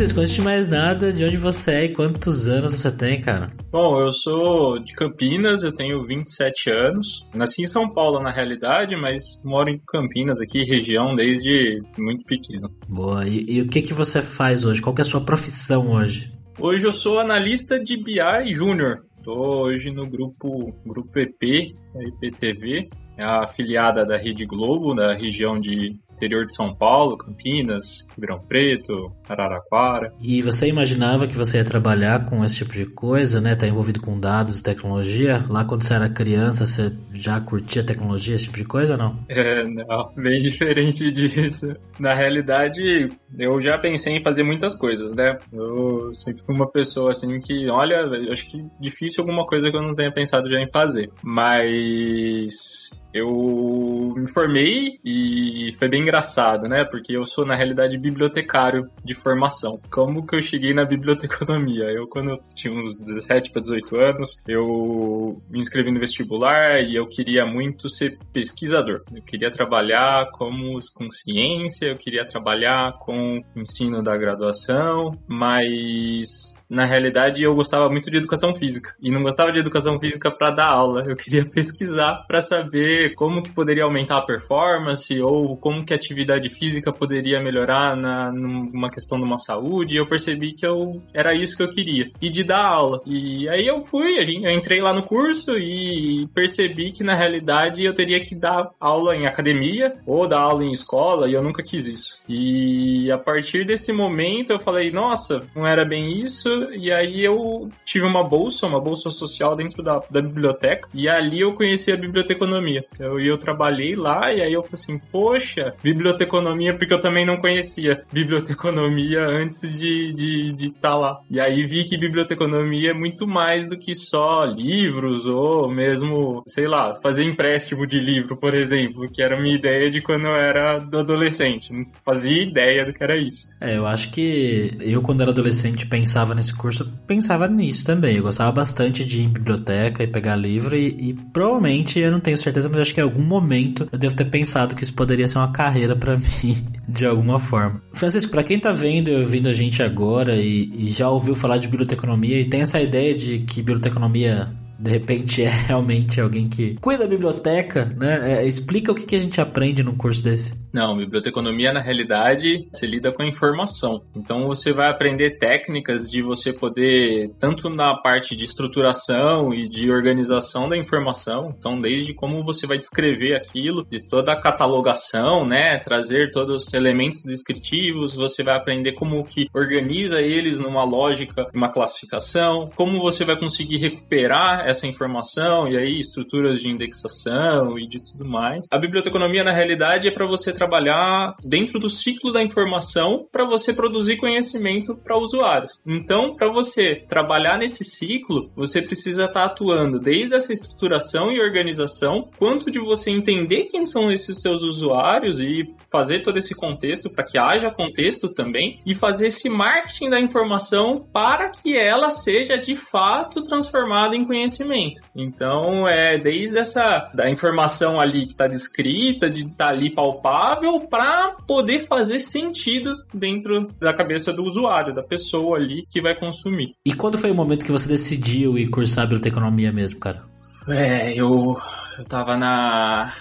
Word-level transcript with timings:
Francisco, 0.00 0.20
antes 0.20 0.34
de 0.34 0.40
mais 0.40 0.66
nada, 0.66 1.12
de 1.12 1.22
onde 1.22 1.36
você 1.36 1.72
é 1.72 1.84
e 1.84 1.92
quantos 1.92 2.48
anos 2.48 2.72
você 2.72 2.90
tem, 2.90 3.20
cara? 3.20 3.52
Bom, 3.70 4.00
eu 4.00 4.10
sou 4.10 4.78
de 4.78 4.94
Campinas, 4.94 5.62
eu 5.62 5.74
tenho 5.74 6.02
27 6.06 6.70
anos. 6.70 7.28
Nasci 7.34 7.64
em 7.64 7.66
São 7.66 7.92
Paulo, 7.92 8.18
na 8.18 8.30
realidade, 8.30 8.96
mas 8.96 9.38
moro 9.44 9.68
em 9.68 9.78
Campinas, 9.86 10.40
aqui, 10.40 10.64
região, 10.64 11.14
desde 11.14 11.82
muito 11.98 12.24
pequeno. 12.24 12.70
Boa, 12.88 13.28
e, 13.28 13.44
e 13.46 13.60
o 13.60 13.68
que, 13.68 13.82
que 13.82 13.92
você 13.92 14.22
faz 14.22 14.64
hoje? 14.64 14.80
Qual 14.80 14.94
que 14.94 15.02
é 15.02 15.04
a 15.04 15.06
sua 15.06 15.20
profissão 15.20 15.92
hoje? 15.92 16.32
Hoje 16.58 16.84
eu 16.84 16.92
sou 16.92 17.18
analista 17.18 17.78
de 17.78 18.02
BI 18.02 18.54
Júnior. 18.54 19.04
Estou 19.18 19.64
hoje 19.64 19.90
no 19.90 20.08
grupo, 20.08 20.72
grupo 20.86 21.18
EP, 21.18 21.74
a 21.94 22.02
IPTV, 22.02 22.88
é 23.18 23.22
a 23.22 23.42
afiliada 23.42 24.06
da 24.06 24.16
Rede 24.16 24.46
Globo, 24.46 24.94
da 24.94 25.14
região 25.14 25.60
de 25.60 25.94
interior 26.20 26.44
de 26.44 26.54
São 26.54 26.74
Paulo, 26.74 27.16
Campinas, 27.16 28.06
Ribeirão 28.14 28.38
Preto, 28.38 29.10
Araraquara. 29.26 30.12
E 30.20 30.42
você 30.42 30.66
imaginava 30.66 31.26
que 31.26 31.34
você 31.34 31.56
ia 31.56 31.64
trabalhar 31.64 32.26
com 32.26 32.44
esse 32.44 32.56
tipo 32.56 32.72
de 32.72 32.84
coisa, 32.84 33.40
né? 33.40 33.54
Tá 33.54 33.66
envolvido 33.66 34.00
com 34.00 34.20
dados 34.20 34.60
e 34.60 34.62
tecnologia? 34.62 35.42
Lá 35.48 35.64
quando 35.64 35.82
você 35.82 35.94
era 35.94 36.10
criança, 36.10 36.66
você 36.66 36.92
já 37.14 37.40
curtia 37.40 37.82
tecnologia, 37.82 38.34
esse 38.34 38.44
tipo 38.44 38.58
de 38.58 38.64
coisa 38.64 38.94
ou 38.94 38.98
não? 38.98 39.18
É, 39.28 39.64
não, 39.64 40.12
bem 40.14 40.42
diferente 40.44 41.10
disso. 41.10 41.66
Na 41.98 42.12
realidade, 42.12 43.08
eu 43.38 43.60
já 43.60 43.78
pensei 43.78 44.16
em 44.16 44.22
fazer 44.22 44.42
muitas 44.42 44.74
coisas, 44.74 45.12
né? 45.12 45.38
Eu 45.52 46.14
sempre 46.14 46.42
fui 46.44 46.54
uma 46.54 46.70
pessoa 46.70 47.12
assim 47.12 47.40
que, 47.40 47.68
olha, 47.68 48.04
acho 48.30 48.46
que 48.46 48.64
difícil 48.78 49.22
alguma 49.22 49.46
coisa 49.46 49.70
que 49.70 49.76
eu 49.76 49.82
não 49.82 49.94
tenha 49.94 50.12
pensado 50.12 50.50
já 50.50 50.60
em 50.60 50.70
fazer. 50.70 51.10
Mas 51.22 52.90
eu 53.12 54.14
me 54.16 54.30
formei 54.30 54.98
e 55.04 55.72
foi 55.78 55.88
bem 55.88 56.04
engraçado, 56.10 56.68
né? 56.68 56.84
Porque 56.84 57.16
eu 57.16 57.24
sou, 57.24 57.46
na 57.46 57.54
realidade, 57.54 57.96
bibliotecário 57.96 58.90
de 59.04 59.14
formação. 59.14 59.80
Como 59.88 60.26
que 60.26 60.34
eu 60.34 60.42
cheguei 60.42 60.74
na 60.74 60.84
biblioteconomia? 60.84 61.84
Eu, 61.84 62.08
quando 62.08 62.30
eu 62.30 62.40
tinha 62.54 62.74
uns 62.74 62.98
17 62.98 63.52
para 63.52 63.62
18 63.62 63.96
anos, 63.96 64.42
eu 64.46 65.40
me 65.48 65.60
inscrevi 65.60 65.92
no 65.92 66.00
vestibular 66.00 66.80
e 66.80 66.96
eu 66.96 67.06
queria 67.06 67.46
muito 67.46 67.88
ser 67.88 68.18
pesquisador. 68.32 69.02
Eu 69.14 69.22
queria 69.22 69.50
trabalhar 69.50 70.30
como, 70.32 70.78
com 70.92 71.08
ciência, 71.10 71.86
eu 71.86 71.96
queria 71.96 72.26
trabalhar 72.26 72.98
com 72.98 73.40
ensino 73.54 74.02
da 74.02 74.16
graduação, 74.16 75.16
mas 75.28 76.64
na 76.68 76.84
realidade 76.84 77.42
eu 77.42 77.54
gostava 77.54 77.88
muito 77.88 78.10
de 78.10 78.16
educação 78.16 78.52
física. 78.52 78.94
E 79.00 79.12
não 79.12 79.22
gostava 79.22 79.52
de 79.52 79.60
educação 79.60 79.98
física 80.00 80.30
para 80.30 80.50
dar 80.50 80.68
aula, 80.68 81.04
eu 81.06 81.14
queria 81.14 81.44
pesquisar 81.48 82.24
para 82.26 82.42
saber 82.42 83.14
como 83.14 83.42
que 83.42 83.50
poderia 83.50 83.84
aumentar 83.84 84.16
a 84.16 84.22
performance 84.22 85.20
ou 85.22 85.56
como 85.56 85.84
que 85.84 85.94
a 85.94 85.99
atividade 86.00 86.48
física 86.48 86.92
poderia 86.92 87.40
melhorar 87.40 87.96
na 87.96 88.32
numa 88.32 88.90
questão 88.90 89.18
de 89.18 89.24
uma 89.24 89.38
saúde. 89.38 89.94
E 89.94 89.96
eu 89.98 90.06
percebi 90.06 90.52
que 90.52 90.66
eu 90.66 91.00
era 91.12 91.34
isso 91.34 91.56
que 91.56 91.62
eu 91.62 91.70
queria 91.70 92.10
e 92.20 92.30
de 92.30 92.42
dar 92.42 92.64
aula. 92.64 93.00
E 93.06 93.48
aí 93.48 93.66
eu 93.66 93.80
fui, 93.80 94.18
eu 94.18 94.50
entrei 94.50 94.80
lá 94.80 94.92
no 94.92 95.02
curso 95.02 95.58
e 95.58 96.26
percebi 96.34 96.90
que 96.90 97.04
na 97.04 97.14
realidade 97.14 97.84
eu 97.84 97.94
teria 97.94 98.20
que 98.20 98.34
dar 98.34 98.70
aula 98.80 99.16
em 99.16 99.26
academia 99.26 99.96
ou 100.06 100.26
dar 100.26 100.40
aula 100.40 100.64
em 100.64 100.72
escola 100.72 101.28
e 101.28 101.34
eu 101.34 101.42
nunca 101.42 101.62
quis 101.62 101.86
isso. 101.86 102.22
E 102.28 103.10
a 103.10 103.18
partir 103.18 103.64
desse 103.64 103.92
momento 103.92 104.50
eu 104.50 104.58
falei, 104.58 104.90
nossa, 104.90 105.48
não 105.54 105.66
era 105.66 105.84
bem 105.84 106.22
isso. 106.22 106.48
E 106.72 106.90
aí 106.92 107.22
eu 107.22 107.68
tive 107.84 108.06
uma 108.06 108.24
bolsa, 108.24 108.66
uma 108.66 108.80
bolsa 108.80 109.10
social 109.10 109.54
dentro 109.54 109.82
da, 109.82 110.00
da 110.10 110.22
biblioteca 110.22 110.88
e 110.94 111.08
ali 111.08 111.40
eu 111.40 111.54
conheci 111.54 111.92
a 111.92 111.96
biblioteconomia. 111.96 112.84
Eu, 112.98 113.18
eu 113.20 113.36
trabalhei 113.38 113.94
lá 113.94 114.32
e 114.32 114.40
aí 114.40 114.52
eu 114.52 114.62
falei 114.62 114.74
assim, 114.74 114.98
poxa, 115.10 115.74
biblioteconomia, 115.92 116.76
porque 116.76 116.92
eu 116.92 117.00
também 117.00 117.24
não 117.26 117.36
conhecia 117.36 118.02
biblioteconomia 118.12 119.24
antes 119.26 119.60
de 119.78 120.10
estar 120.10 120.16
de, 120.16 120.52
de 120.52 120.70
tá 120.72 120.94
lá. 120.94 121.20
E 121.30 121.40
aí 121.40 121.64
vi 121.64 121.84
que 121.84 121.98
biblioteconomia 121.98 122.90
é 122.90 122.94
muito 122.94 123.26
mais 123.26 123.66
do 123.66 123.76
que 123.76 123.94
só 123.94 124.44
livros 124.44 125.26
ou 125.26 125.68
mesmo, 125.68 126.42
sei 126.46 126.66
lá, 126.66 126.98
fazer 127.02 127.24
empréstimo 127.24 127.86
de 127.86 127.98
livro, 127.98 128.36
por 128.36 128.54
exemplo, 128.54 129.10
que 129.10 129.22
era 129.22 129.40
minha 129.40 129.54
ideia 129.54 129.90
de 129.90 130.00
quando 130.00 130.26
eu 130.26 130.34
era 130.34 130.76
adolescente. 130.76 131.72
Não 131.72 131.86
fazia 132.04 132.42
ideia 132.42 132.84
do 132.84 132.92
que 132.92 133.02
era 133.02 133.16
isso. 133.16 133.50
É, 133.60 133.76
eu 133.76 133.86
acho 133.86 134.10
que 134.10 134.76
eu, 134.80 135.02
quando 135.02 135.22
era 135.22 135.30
adolescente, 135.30 135.86
pensava 135.86 136.34
nesse 136.34 136.54
curso, 136.54 136.92
pensava 137.06 137.48
nisso 137.48 137.86
também. 137.86 138.16
Eu 138.16 138.22
gostava 138.22 138.52
bastante 138.52 139.04
de 139.04 139.20
ir 139.20 139.24
em 139.24 139.28
biblioteca 139.28 140.02
e 140.02 140.06
pegar 140.06 140.36
livro 140.36 140.76
e, 140.76 140.88
e 140.98 141.14
provavelmente, 141.32 141.98
eu 141.98 142.10
não 142.10 142.20
tenho 142.20 142.36
certeza, 142.36 142.68
mas 142.68 142.80
acho 142.80 142.94
que 142.94 143.00
em 143.00 143.04
algum 143.04 143.22
momento 143.22 143.88
eu 143.92 143.98
devo 143.98 144.16
ter 144.16 144.26
pensado 144.26 144.74
que 144.74 144.82
isso 144.82 144.94
poderia 144.94 145.26
ser 145.28 145.38
uma 145.38 145.52
carreira 145.52 145.79
para 145.96 146.16
mim, 146.42 146.56
de 146.88 147.06
alguma 147.06 147.38
forma. 147.38 147.82
Francisco, 147.92 148.30
para 148.30 148.42
quem 148.42 148.58
tá 148.58 148.72
vendo 148.72 149.10
e 149.10 149.16
ouvindo 149.16 149.48
a 149.48 149.52
gente 149.52 149.82
agora 149.82 150.36
e, 150.36 150.70
e 150.74 150.88
já 150.90 151.08
ouviu 151.08 151.34
falar 151.34 151.58
de 151.58 151.68
biblioteconomia 151.68 152.40
e 152.40 152.44
tem 152.44 152.60
essa 152.62 152.80
ideia 152.80 153.14
de 153.14 153.40
que 153.40 153.60
biblioteconomia 153.60 154.50
de 154.80 154.90
repente 154.90 155.42
é 155.42 155.48
realmente 155.68 156.20
alguém 156.20 156.48
que 156.48 156.76
cuida 156.80 157.04
da 157.04 157.10
biblioteca, 157.10 157.84
né? 157.96 158.38
É, 158.38 158.46
explica 158.46 158.90
o 158.90 158.94
que, 158.94 159.04
que 159.04 159.16
a 159.16 159.20
gente 159.20 159.40
aprende 159.40 159.82
num 159.82 159.94
curso 159.94 160.24
desse. 160.24 160.54
Não, 160.72 160.96
biblioteconomia 160.96 161.72
na 161.72 161.80
realidade 161.80 162.68
se 162.72 162.86
lida 162.86 163.12
com 163.12 163.22
a 163.22 163.26
informação. 163.26 164.02
Então 164.14 164.46
você 164.46 164.72
vai 164.72 164.88
aprender 164.88 165.38
técnicas 165.38 166.08
de 166.08 166.22
você 166.22 166.52
poder, 166.52 167.30
tanto 167.38 167.68
na 167.68 167.96
parte 167.96 168.36
de 168.36 168.44
estruturação 168.44 169.52
e 169.52 169.68
de 169.68 169.90
organização 169.90 170.68
da 170.68 170.76
informação, 170.76 171.54
então 171.58 171.80
desde 171.80 172.14
como 172.14 172.44
você 172.44 172.66
vai 172.66 172.78
descrever 172.78 173.34
aquilo, 173.34 173.84
de 173.84 174.00
toda 174.00 174.32
a 174.32 174.40
catalogação, 174.40 175.44
né? 175.44 175.78
Trazer 175.78 176.30
todos 176.30 176.66
os 176.66 176.74
elementos 176.74 177.24
descritivos, 177.24 178.14
você 178.14 178.42
vai 178.42 178.56
aprender 178.56 178.92
como 178.92 179.24
que 179.24 179.48
organiza 179.54 180.20
eles 180.20 180.58
numa 180.58 180.84
lógica, 180.84 181.48
uma 181.52 181.68
classificação, 181.68 182.70
como 182.76 183.00
você 183.00 183.24
vai 183.24 183.36
conseguir 183.36 183.78
recuperar 183.78 184.68
essa 184.68 184.86
informação 184.86 185.68
e 185.68 185.76
aí 185.76 185.98
estruturas 185.98 186.60
de 186.60 186.68
indexação 186.68 187.78
e 187.78 187.88
de 187.88 188.00
tudo 188.00 188.24
mais. 188.24 188.66
A 188.70 188.78
biblioteconomia 188.78 189.42
na 189.42 189.52
realidade 189.52 190.06
é 190.06 190.10
para 190.10 190.26
você 190.26 190.52
trabalhar 190.60 191.36
dentro 191.42 191.78
do 191.78 191.88
ciclo 191.88 192.30
da 192.30 192.42
informação 192.42 193.26
para 193.32 193.46
você 193.46 193.72
produzir 193.72 194.18
conhecimento 194.18 194.94
para 194.94 195.16
usuários. 195.16 195.80
Então, 195.86 196.34
para 196.34 196.52
você 196.52 196.96
trabalhar 197.08 197.56
nesse 197.56 197.82
ciclo, 197.82 198.50
você 198.54 198.82
precisa 198.82 199.24
estar 199.24 199.40
tá 199.40 199.46
atuando 199.46 199.98
desde 199.98 200.34
essa 200.34 200.52
estruturação 200.52 201.32
e 201.32 201.40
organização, 201.40 202.28
quanto 202.38 202.70
de 202.70 202.78
você 202.78 203.10
entender 203.10 203.64
quem 203.64 203.86
são 203.86 204.12
esses 204.12 204.42
seus 204.42 204.62
usuários 204.62 205.40
e 205.40 205.64
fazer 205.90 206.20
todo 206.20 206.36
esse 206.36 206.54
contexto 206.54 207.08
para 207.08 207.24
que 207.24 207.38
haja 207.38 207.70
contexto 207.70 208.28
também 208.28 208.80
e 208.84 208.94
fazer 208.94 209.28
esse 209.28 209.48
marketing 209.48 210.10
da 210.10 210.20
informação 210.20 211.08
para 211.10 211.48
que 211.48 211.76
ela 211.76 212.10
seja 212.10 212.58
de 212.58 212.76
fato 212.76 213.42
transformada 213.42 214.14
em 214.14 214.26
conhecimento. 214.26 215.00
Então, 215.16 215.88
é 215.88 216.18
desde 216.18 216.58
essa 216.58 217.10
da 217.14 217.30
informação 217.30 217.98
ali 217.98 218.26
que 218.26 218.32
está 218.32 218.46
descrita, 218.46 219.30
de 219.30 219.42
estar 219.42 219.56
tá 219.56 219.68
ali 219.68 219.90
palpável, 219.90 220.49
para 220.88 221.36
poder 221.46 221.86
fazer 221.86 222.20
sentido 222.20 222.96
dentro 223.12 223.68
da 223.78 223.92
cabeça 223.92 224.32
do 224.32 224.44
usuário, 224.44 224.94
da 224.94 225.02
pessoa 225.02 225.56
ali 225.56 225.86
que 225.90 226.00
vai 226.00 226.14
consumir. 226.14 226.74
E 226.84 226.92
quando 226.92 227.18
foi 227.18 227.30
o 227.30 227.34
momento 227.34 227.64
que 227.64 227.72
você 227.72 227.88
decidiu 227.88 228.58
ir 228.58 228.68
cursar 228.68 229.04
biblioteconomia 229.04 229.72
mesmo, 229.72 230.00
cara? 230.00 230.24
É, 230.68 231.12
eu, 231.14 231.56
eu 231.98 232.04
tava 232.06 232.36
na 232.36 233.12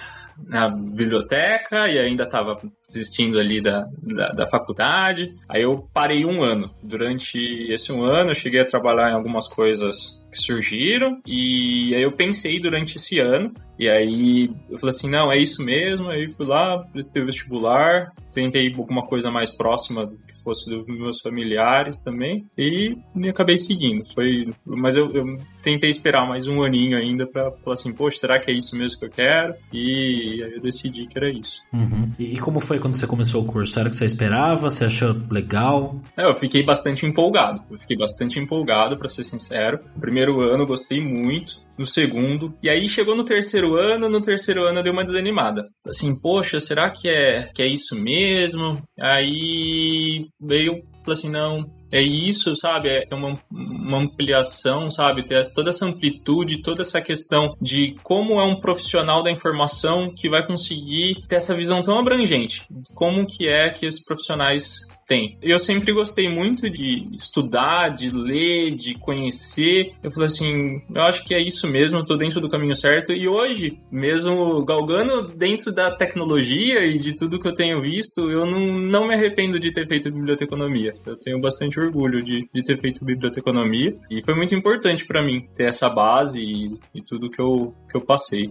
na 0.48 0.70
biblioteca 0.70 1.88
e 1.88 2.00
ainda 2.00 2.24
estava 2.24 2.58
desistindo 2.88 3.40
ali 3.40 3.62
da, 3.62 3.86
da, 4.02 4.30
da, 4.30 4.48
faculdade. 4.48 5.36
Aí 5.48 5.64
eu 5.64 5.88
parei 5.94 6.26
um 6.26 6.42
ano. 6.42 6.70
Durante 6.82 7.38
esse 7.72 7.92
um 7.92 8.04
ano 8.04 8.32
eu 8.32 8.36
cheguei 8.36 8.62
a 8.62 8.66
trabalhar 8.66 9.12
em 9.12 9.16
algumas 9.16 9.48
coisas 9.48 10.19
que 10.30 10.38
surgiram. 10.38 11.20
E 11.26 11.94
aí 11.96 12.02
eu 12.02 12.12
pensei 12.12 12.60
durante 12.60 12.98
esse 12.98 13.20
ano. 13.20 13.54
E 13.80 13.88
aí 13.90 14.52
eu 14.70 14.78
falei 14.78 14.94
assim, 14.94 15.10
não, 15.10 15.32
é 15.32 15.38
isso 15.38 15.64
mesmo. 15.64 16.10
Aí 16.10 16.30
fui 16.30 16.46
lá, 16.46 16.80
prestei 16.92 17.22
o 17.22 17.26
vestibular, 17.26 18.12
tentei 18.34 18.68
alguma 18.76 19.06
coisa 19.06 19.32
mais 19.32 19.50
próxima 19.50 20.06
do 20.06 20.18
que 20.18 20.44
fosse 20.44 20.70
dos 20.70 20.86
meus 20.86 21.22
familiares 21.22 22.00
também. 22.00 22.46
E, 22.58 22.98
e 23.16 23.30
acabei 23.30 23.58
seguindo. 23.58 24.04
Foi, 24.14 24.50
mas 24.66 24.98
eu, 24.98 25.10
eu 25.14 25.38
tentei 25.64 25.90
esperar 25.90 26.28
mais 26.28 26.48
um 26.48 26.62
aninho 26.62 26.98
ainda 26.98 27.26
para 27.26 27.52
falar 27.52 27.74
assim, 27.74 27.94
poxa, 27.94 28.20
será 28.20 28.38
que 28.38 28.52
é 28.52 28.54
isso 28.54 28.76
mesmo 28.76 29.00
que 29.00 29.06
eu 29.06 29.10
quero? 29.10 29.54
E 29.72 30.44
aí 30.44 30.52
eu 30.56 30.60
decidi 30.60 31.08
que 31.08 31.18
era 31.18 31.30
isso. 31.30 31.64
Uhum. 31.72 32.12
E, 32.20 32.38
como 32.38 32.60
foi 32.60 32.80
quando 32.80 32.96
você 32.96 33.08
começou 33.08 33.42
o 33.42 33.46
curso? 33.46 33.80
Era 33.80 33.88
o 33.88 33.92
que 33.92 33.98
você 33.98 34.06
esperava? 34.06 34.70
Você 34.70 34.86
achou 34.86 35.16
legal? 35.32 36.02
É, 36.18 36.26
eu 36.26 36.36
fiquei 36.36 36.64
bastante 36.64 37.06
empolgado. 37.06 37.64
Eu 37.72 37.78
fiquei 37.78 37.98
bastante 37.98 38.40
empolgado, 38.40 38.98
para 38.98 39.08
ser 39.08 39.24
sincero. 39.24 39.80
No 39.96 40.02
primeiro 40.20 40.42
ano 40.42 40.66
gostei 40.66 41.02
muito. 41.02 41.68
No 41.78 41.86
segundo. 41.86 42.54
E 42.62 42.70
aí 42.70 42.90
chegou 42.90 43.16
no 43.16 43.24
terceiro 43.24 43.78
ano, 43.78 44.10
no 44.10 44.20
terceiro 44.20 44.66
ano 44.66 44.80
eu 44.80 44.84
dei 44.84 44.92
uma 44.92 45.06
desanimada. 45.06 45.64
Assim, 45.88 46.20
poxa, 46.20 46.60
será 46.60 46.90
que 46.90 47.08
é, 47.08 47.50
que 47.56 47.62
é 47.62 47.68
isso 47.68 47.96
mesmo? 47.96 48.78
Aí 49.00 50.28
veio, 50.42 50.74
falei 51.06 51.18
assim, 51.18 51.30
não, 51.30 51.64
é 51.90 52.02
isso, 52.02 52.54
sabe? 52.58 52.90
É 52.90 53.06
ter 53.06 53.16
uma, 53.16 53.34
uma 53.50 53.98
ampliação, 53.98 54.92
sabe? 54.92 55.26
Ter 55.26 55.42
toda 55.54 55.70
essa 55.70 55.86
amplitude, 55.86 56.62
toda 56.62 56.82
essa 56.82 57.00
questão 57.00 57.56
de 57.62 57.96
como 58.04 58.42
é 58.42 58.44
um 58.44 58.60
profissional 58.60 59.24
da 59.24 59.32
informação 59.32 60.14
que 60.14 60.28
vai 60.28 60.46
conseguir 60.46 61.26
ter 61.30 61.36
essa 61.36 61.54
visão 61.54 61.82
tão 61.82 61.98
abrangente. 61.98 62.68
Como 62.94 63.26
que 63.26 63.48
é 63.48 63.70
que 63.70 63.86
esses 63.86 64.04
profissionais 64.04 64.80
tem. 65.10 65.40
Eu 65.42 65.58
sempre 65.58 65.92
gostei 65.92 66.30
muito 66.30 66.70
de 66.70 67.10
estudar, 67.16 67.90
de 67.90 68.12
ler, 68.12 68.76
de 68.76 68.94
conhecer. 68.94 69.94
Eu 70.04 70.12
falei 70.12 70.28
assim, 70.28 70.82
eu 70.94 71.02
acho 71.02 71.26
que 71.26 71.34
é 71.34 71.42
isso 71.42 71.68
mesmo, 71.68 71.98
eu 71.98 72.06
tô 72.06 72.16
dentro 72.16 72.40
do 72.40 72.48
caminho 72.48 72.76
certo. 72.76 73.12
E 73.12 73.28
hoje, 73.28 73.80
mesmo 73.92 74.64
galgando 74.64 75.28
dentro 75.30 75.72
da 75.72 75.90
tecnologia 75.90 76.86
e 76.86 77.00
de 77.00 77.14
tudo 77.16 77.40
que 77.40 77.48
eu 77.48 77.56
tenho 77.56 77.82
visto, 77.82 78.30
eu 78.30 78.46
não, 78.46 78.60
não 78.60 79.08
me 79.08 79.16
arrependo 79.16 79.60
de 79.60 79.72
ter 79.72 79.88
feito 79.88 80.12
biblioteconomia. 80.12 80.94
Eu 81.04 81.16
tenho 81.16 81.42
bastante 81.42 81.80
orgulho 81.80 82.22
de, 82.22 82.48
de 82.54 82.64
ter 82.64 82.78
feito 82.78 83.04
biblioteconomia. 83.04 83.96
E 84.12 84.22
foi 84.24 84.36
muito 84.36 84.54
importante 84.54 85.08
para 85.08 85.24
mim 85.24 85.48
ter 85.56 85.64
essa 85.64 85.90
base 85.90 86.40
e, 86.40 86.78
e 86.94 87.02
tudo 87.02 87.32
que 87.32 87.42
eu, 87.42 87.74
que 87.90 87.98
eu 87.98 88.02
passei. 88.02 88.48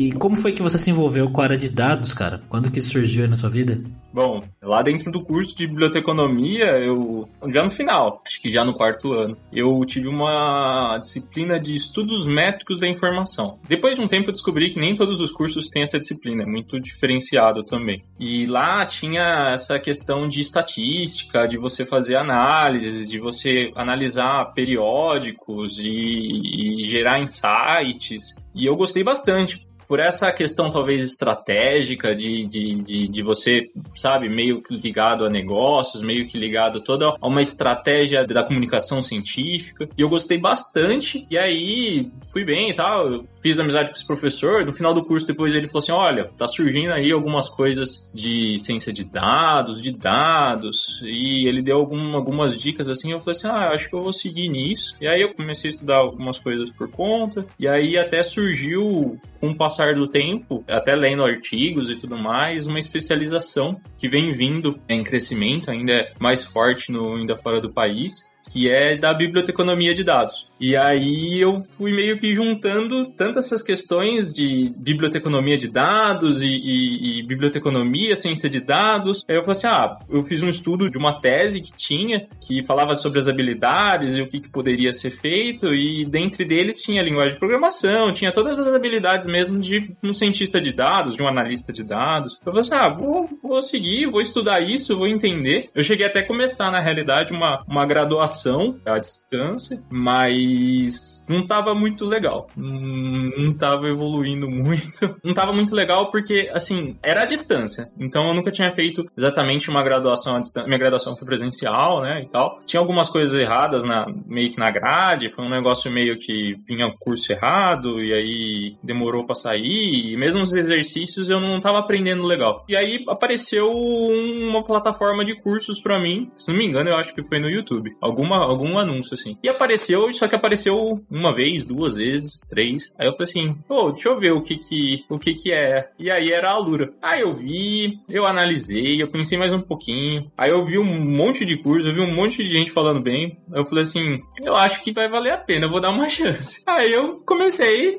E 0.00 0.12
como 0.12 0.34
foi 0.34 0.52
que 0.52 0.62
você 0.62 0.78
se 0.78 0.88
envolveu 0.88 1.30
com 1.30 1.42
a 1.42 1.44
área 1.44 1.58
de 1.58 1.70
dados, 1.70 2.14
cara? 2.14 2.40
Quando 2.48 2.70
que 2.70 2.78
isso 2.78 2.92
surgiu 2.92 3.22
aí 3.22 3.28
na 3.28 3.36
sua 3.36 3.50
vida? 3.50 3.82
Bom, 4.10 4.42
lá 4.62 4.80
dentro 4.80 5.12
do 5.12 5.22
curso 5.22 5.54
de 5.54 5.66
biblioteconomia, 5.66 6.78
eu 6.78 7.28
já 7.48 7.62
no 7.62 7.68
final, 7.68 8.22
acho 8.26 8.40
que 8.40 8.48
já 8.48 8.64
no 8.64 8.72
quarto 8.72 9.12
ano, 9.12 9.36
eu 9.52 9.78
tive 9.84 10.08
uma 10.08 10.96
disciplina 10.98 11.60
de 11.60 11.76
estudos 11.76 12.24
métricos 12.24 12.80
da 12.80 12.88
informação. 12.88 13.58
Depois 13.68 13.96
de 13.96 14.00
um 14.00 14.08
tempo 14.08 14.30
eu 14.30 14.32
descobri 14.32 14.70
que 14.70 14.80
nem 14.80 14.94
todos 14.94 15.20
os 15.20 15.30
cursos 15.30 15.68
têm 15.68 15.82
essa 15.82 16.00
disciplina, 16.00 16.44
é 16.44 16.46
muito 16.46 16.80
diferenciado 16.80 17.62
também. 17.62 18.02
E 18.18 18.46
lá 18.46 18.86
tinha 18.86 19.50
essa 19.52 19.78
questão 19.78 20.26
de 20.26 20.40
estatística, 20.40 21.46
de 21.46 21.58
você 21.58 21.84
fazer 21.84 22.16
análise, 22.16 23.06
de 23.06 23.18
você 23.18 23.70
analisar 23.76 24.46
periódicos 24.54 25.78
e, 25.78 26.84
e 26.84 26.88
gerar 26.88 27.20
insights. 27.20 28.42
E 28.54 28.64
eu 28.64 28.74
gostei 28.74 29.04
bastante, 29.04 29.68
por 29.90 29.98
essa 29.98 30.30
questão 30.30 30.70
talvez 30.70 31.02
estratégica 31.02 32.14
de, 32.14 32.46
de, 32.46 32.80
de, 32.80 33.08
de, 33.08 33.22
você, 33.24 33.72
sabe, 33.96 34.28
meio 34.28 34.62
que 34.62 34.76
ligado 34.76 35.24
a 35.24 35.28
negócios, 35.28 36.00
meio 36.00 36.28
que 36.28 36.38
ligado 36.38 36.80
toda 36.80 37.12
a 37.20 37.26
uma 37.26 37.42
estratégia 37.42 38.24
da 38.24 38.44
comunicação 38.44 39.02
científica. 39.02 39.88
E 39.98 40.00
eu 40.00 40.08
gostei 40.08 40.38
bastante. 40.38 41.26
E 41.28 41.36
aí 41.36 42.08
fui 42.32 42.44
bem 42.44 42.70
e 42.70 42.74
tal. 42.74 43.08
Eu 43.08 43.28
fiz 43.42 43.58
amizade 43.58 43.90
com 43.90 43.96
esse 43.96 44.06
professor. 44.06 44.64
No 44.64 44.72
final 44.72 44.94
do 44.94 45.04
curso, 45.04 45.26
depois 45.26 45.52
ele 45.56 45.66
falou 45.66 45.82
assim: 45.82 45.90
olha, 45.90 46.30
tá 46.38 46.46
surgindo 46.46 46.92
aí 46.92 47.10
algumas 47.10 47.48
coisas 47.48 48.08
de 48.14 48.60
ciência 48.60 48.92
de 48.92 49.02
dados, 49.02 49.82
de 49.82 49.90
dados. 49.90 51.02
E 51.02 51.48
ele 51.48 51.62
deu 51.62 51.78
algum, 51.78 52.14
algumas 52.14 52.56
dicas 52.56 52.88
assim. 52.88 53.10
Eu 53.10 53.18
falei 53.18 53.36
assim: 53.36 53.48
ah, 53.48 53.70
acho 53.70 53.88
que 53.88 53.96
eu 53.96 54.04
vou 54.04 54.12
seguir 54.12 54.48
nisso. 54.48 54.94
E 55.00 55.08
aí 55.08 55.20
eu 55.20 55.34
comecei 55.34 55.68
a 55.68 55.74
estudar 55.74 55.96
algumas 55.96 56.38
coisas 56.38 56.70
por 56.70 56.88
conta. 56.88 57.44
E 57.58 57.66
aí 57.66 57.98
até 57.98 58.22
surgiu, 58.22 59.18
com 59.40 59.50
o 59.50 59.56
passar 59.56 59.79
passar 59.80 59.94
do 59.94 60.06
tempo, 60.06 60.62
até 60.68 60.94
lendo 60.94 61.24
artigos 61.24 61.88
e 61.88 61.96
tudo 61.96 62.18
mais, 62.18 62.66
uma 62.66 62.78
especialização 62.78 63.80
que 63.98 64.08
vem 64.08 64.30
vindo 64.32 64.78
em 64.86 65.02
crescimento, 65.02 65.70
ainda 65.70 65.92
é 65.92 66.12
mais 66.18 66.44
forte 66.44 66.92
no, 66.92 67.16
ainda 67.16 67.38
fora 67.38 67.60
do 67.60 67.72
país, 67.72 68.29
que 68.52 68.68
é 68.68 68.96
da 68.96 69.14
biblioteconomia 69.14 69.94
de 69.94 70.02
dados. 70.02 70.48
E 70.60 70.76
aí 70.76 71.38
eu 71.40 71.56
fui 71.56 71.92
meio 71.92 72.18
que 72.18 72.34
juntando 72.34 73.06
tanto 73.16 73.38
essas 73.38 73.62
questões 73.62 74.34
de 74.34 74.72
biblioteconomia 74.76 75.56
de 75.56 75.68
dados 75.68 76.42
e, 76.42 76.48
e, 76.48 77.20
e 77.20 77.26
biblioteconomia, 77.26 78.16
ciência 78.16 78.50
de 78.50 78.60
dados. 78.60 79.24
Aí 79.28 79.36
eu 79.36 79.42
falei 79.42 79.56
assim, 79.56 79.66
ah, 79.66 79.98
eu 80.10 80.22
fiz 80.22 80.42
um 80.42 80.48
estudo 80.48 80.90
de 80.90 80.98
uma 80.98 81.20
tese 81.20 81.60
que 81.60 81.72
tinha, 81.74 82.28
que 82.46 82.62
falava 82.62 82.94
sobre 82.94 83.20
as 83.20 83.28
habilidades 83.28 84.16
e 84.16 84.22
o 84.22 84.26
que, 84.26 84.40
que 84.40 84.48
poderia 84.48 84.92
ser 84.92 85.10
feito, 85.10 85.72
e 85.72 86.04
dentre 86.04 86.44
deles 86.44 86.82
tinha 86.82 87.02
linguagem 87.02 87.34
de 87.34 87.38
programação, 87.38 88.12
tinha 88.12 88.32
todas 88.32 88.58
as 88.58 88.66
habilidades 88.66 89.26
mesmo 89.26 89.60
de 89.60 89.94
um 90.02 90.12
cientista 90.12 90.60
de 90.60 90.72
dados, 90.72 91.14
de 91.14 91.22
um 91.22 91.28
analista 91.28 91.72
de 91.72 91.84
dados. 91.84 92.38
Eu 92.44 92.52
falei 92.52 92.60
assim, 92.60 92.74
ah, 92.74 92.88
vou, 92.88 93.28
vou 93.42 93.62
seguir, 93.62 94.06
vou 94.06 94.20
estudar 94.20 94.60
isso, 94.60 94.96
vou 94.96 95.06
entender. 95.06 95.70
Eu 95.74 95.82
cheguei 95.82 96.06
até 96.06 96.20
a 96.20 96.26
começar, 96.26 96.70
na 96.70 96.80
realidade, 96.80 97.32
uma, 97.32 97.64
uma 97.66 97.86
graduação 97.86 98.39
graduação 98.40 98.80
à 98.86 98.98
distância, 98.98 99.82
mas 99.90 101.26
não 101.28 101.44
tava 101.44 101.74
muito 101.74 102.04
legal. 102.06 102.48
Não 102.56 103.52
tava 103.54 103.88
evoluindo 103.88 104.48
muito. 104.50 105.16
Não 105.22 105.34
tava 105.34 105.52
muito 105.52 105.74
legal 105.74 106.10
porque, 106.10 106.50
assim, 106.52 106.98
era 107.02 107.22
à 107.22 107.26
distância. 107.26 107.86
Então 107.98 108.28
eu 108.28 108.34
nunca 108.34 108.50
tinha 108.50 108.70
feito 108.70 109.04
exatamente 109.16 109.68
uma 109.68 109.82
graduação 109.82 110.36
à 110.36 110.40
distância. 110.40 110.66
Minha 110.66 110.78
graduação 110.78 111.16
foi 111.16 111.26
presencial, 111.26 112.02
né, 112.02 112.22
e 112.24 112.28
tal. 112.28 112.60
Tinha 112.64 112.80
algumas 112.80 113.08
coisas 113.08 113.38
erradas 113.38 113.84
na, 113.84 114.06
meio 114.26 114.50
que 114.50 114.58
na 114.58 114.70
grade, 114.70 115.28
foi 115.28 115.44
um 115.44 115.50
negócio 115.50 115.90
meio 115.90 116.16
que 116.16 116.54
vinha 116.66 116.92
curso 116.98 117.32
errado 117.32 118.02
e 118.02 118.12
aí 118.12 118.76
demorou 118.82 119.24
para 119.24 119.34
sair. 119.34 120.12
E 120.12 120.16
mesmo 120.16 120.42
os 120.42 120.54
exercícios 120.54 121.30
eu 121.30 121.40
não 121.40 121.60
tava 121.60 121.78
aprendendo 121.78 122.24
legal. 122.24 122.64
E 122.68 122.76
aí 122.76 123.04
apareceu 123.08 123.70
uma 123.70 124.64
plataforma 124.64 125.24
de 125.24 125.40
cursos 125.40 125.80
para 125.80 126.00
mim. 126.00 126.30
Se 126.36 126.50
não 126.50 126.58
me 126.58 126.66
engano, 126.66 126.90
eu 126.90 126.96
acho 126.96 127.14
que 127.14 127.26
foi 127.26 127.38
no 127.38 127.48
YouTube. 127.48 127.90
Algum 128.00 128.19
alguma, 128.20 128.36
algum 128.38 128.78
anúncio, 128.78 129.14
assim. 129.14 129.36
E 129.42 129.48
apareceu, 129.48 130.12
só 130.12 130.28
que 130.28 130.34
apareceu 130.34 131.02
uma 131.10 131.34
vez, 131.34 131.64
duas 131.64 131.96
vezes, 131.96 132.40
três. 132.48 132.94
Aí 132.98 133.06
eu 133.06 133.12
falei 133.12 133.28
assim, 133.28 133.54
pô, 133.66 133.90
deixa 133.90 134.08
eu 134.08 134.18
ver 134.18 134.32
o 134.32 134.42
que 134.42 134.56
que, 134.56 135.04
o 135.08 135.18
que 135.18 135.34
que 135.34 135.52
é. 135.52 135.90
E 135.98 136.10
aí 136.10 136.30
era 136.30 136.50
a 136.50 136.52
Alura. 136.52 136.92
Aí 137.00 137.22
eu 137.22 137.32
vi, 137.32 137.98
eu 138.08 138.26
analisei, 138.26 139.02
eu 139.02 139.10
pensei 139.10 139.38
mais 139.38 139.52
um 139.52 139.60
pouquinho. 139.60 140.30
Aí 140.36 140.50
eu 140.50 140.64
vi 140.64 140.78
um 140.78 140.84
monte 140.84 141.44
de 141.44 141.56
curso, 141.56 141.88
eu 141.88 141.94
vi 141.94 142.00
um 142.00 142.14
monte 142.14 142.44
de 142.44 142.50
gente 142.50 142.70
falando 142.70 143.00
bem. 143.00 143.38
Eu 143.52 143.64
falei 143.64 143.82
assim, 143.82 144.20
eu 144.42 144.54
acho 144.54 144.82
que 144.82 144.92
vai 144.92 145.08
valer 145.08 145.32
a 145.32 145.38
pena, 145.38 145.66
eu 145.66 145.70
vou 145.70 145.80
dar 145.80 145.90
uma 145.90 146.08
chance. 146.10 146.62
Aí 146.66 146.92
eu 146.92 147.20
comecei, 147.20 147.96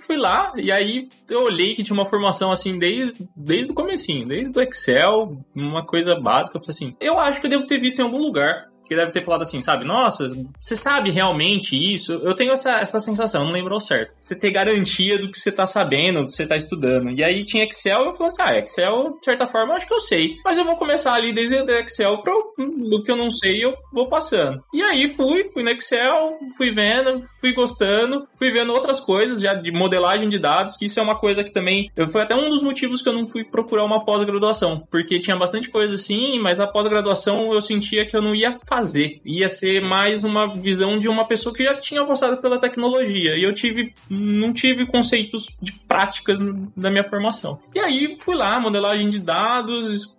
fui 0.00 0.16
lá, 0.16 0.52
e 0.56 0.72
aí 0.72 1.02
eu 1.30 1.42
olhei 1.42 1.74
que 1.74 1.82
tinha 1.82 1.94
uma 1.94 2.06
formação 2.06 2.50
assim 2.50 2.78
desde, 2.78 3.26
desde 3.36 3.72
o 3.72 3.74
comecinho, 3.74 4.26
desde 4.26 4.58
o 4.58 4.62
Excel, 4.62 5.44
uma 5.54 5.84
coisa 5.84 6.18
básica. 6.18 6.58
Eu 6.58 6.60
falei 6.60 6.74
assim, 6.74 6.96
eu 7.00 7.18
acho 7.18 7.40
que 7.40 7.46
eu 7.46 7.50
devo 7.50 7.66
ter 7.66 7.78
visto 7.78 7.98
em 7.98 8.02
algum 8.02 8.18
lugar 8.18 8.64
que 8.84 8.94
deve 8.94 9.12
ter 9.12 9.24
falado 9.24 9.42
assim, 9.42 9.60
sabe? 9.60 9.84
Nossa, 9.84 10.30
você 10.60 10.76
sabe 10.76 11.10
realmente 11.10 11.74
isso? 11.74 12.12
Eu 12.12 12.34
tenho 12.34 12.52
essa, 12.52 12.78
essa 12.78 13.00
sensação, 13.00 13.44
não 13.44 13.52
lembro 13.52 13.74
ao 13.74 13.80
certo. 13.80 14.14
Você 14.20 14.38
ter 14.38 14.50
garantia 14.50 15.18
do 15.18 15.30
que 15.30 15.40
você 15.40 15.50
tá 15.50 15.66
sabendo, 15.66 16.20
do 16.20 16.26
que 16.26 16.32
você 16.32 16.46
tá 16.46 16.56
estudando. 16.56 17.10
E 17.10 17.24
aí 17.24 17.44
tinha 17.44 17.64
Excel, 17.64 18.04
eu 18.04 18.12
falei 18.12 18.28
assim, 18.28 18.42
ah, 18.42 18.58
Excel, 18.58 19.18
de 19.18 19.24
certa 19.24 19.46
forma, 19.46 19.74
acho 19.74 19.86
que 19.86 19.94
eu 19.94 20.00
sei. 20.00 20.36
Mas 20.44 20.58
eu 20.58 20.64
vou 20.64 20.76
começar 20.76 21.14
ali 21.14 21.32
desde 21.32 21.56
o 21.56 21.70
Excel 21.70 22.18
pro, 22.18 22.54
do 22.58 23.02
que 23.02 23.10
eu 23.10 23.16
não 23.16 23.30
sei, 23.30 23.64
eu 23.64 23.74
vou 23.92 24.08
passando. 24.08 24.62
E 24.72 24.82
aí 24.82 25.08
fui, 25.08 25.44
fui 25.52 25.62
no 25.62 25.70
Excel, 25.70 26.38
fui 26.56 26.70
vendo, 26.70 27.20
fui 27.40 27.52
gostando, 27.52 28.26
fui 28.36 28.50
vendo 28.50 28.72
outras 28.72 29.00
coisas 29.00 29.40
já 29.40 29.54
de 29.54 29.72
modelagem 29.72 30.28
de 30.28 30.38
dados, 30.38 30.76
que 30.76 30.86
isso 30.86 31.00
é 31.00 31.02
uma 31.02 31.16
coisa 31.16 31.42
que 31.42 31.52
também, 31.52 31.90
eu 31.96 32.08
foi 32.08 32.22
até 32.22 32.34
um 32.34 32.48
dos 32.48 32.62
motivos 32.62 33.02
que 33.02 33.08
eu 33.08 33.12
não 33.12 33.24
fui 33.24 33.44
procurar 33.44 33.84
uma 33.84 34.04
pós-graduação, 34.04 34.82
porque 34.90 35.18
tinha 35.18 35.36
bastante 35.36 35.70
coisa 35.70 35.94
assim, 35.94 36.38
mas 36.38 36.60
a 36.60 36.66
pós-graduação 36.66 37.52
eu 37.52 37.60
sentia 37.60 38.06
que 38.06 38.16
eu 38.16 38.22
não 38.22 38.34
ia 38.34 38.58
fazer. 38.74 39.20
Ia 39.24 39.48
ser 39.48 39.80
mais 39.80 40.24
uma 40.24 40.52
visão 40.52 40.98
de 40.98 41.08
uma 41.08 41.24
pessoa 41.24 41.54
que 41.54 41.62
já 41.62 41.74
tinha 41.76 42.04
passado 42.04 42.38
pela 42.38 42.58
tecnologia. 42.58 43.36
E 43.36 43.44
eu 43.44 43.54
tive, 43.54 43.94
não 44.10 44.52
tive 44.52 44.84
conceitos 44.86 45.46
de 45.62 45.72
práticas 45.86 46.40
na 46.76 46.90
minha 46.90 47.04
formação. 47.04 47.60
E 47.72 47.78
aí 47.78 48.16
fui 48.18 48.34
lá, 48.34 48.58
modelagem 48.58 49.08
de 49.08 49.20
dados, 49.20 50.16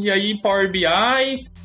e 0.00 0.10
aí 0.10 0.40
Power 0.40 0.70
BI, 0.70 0.86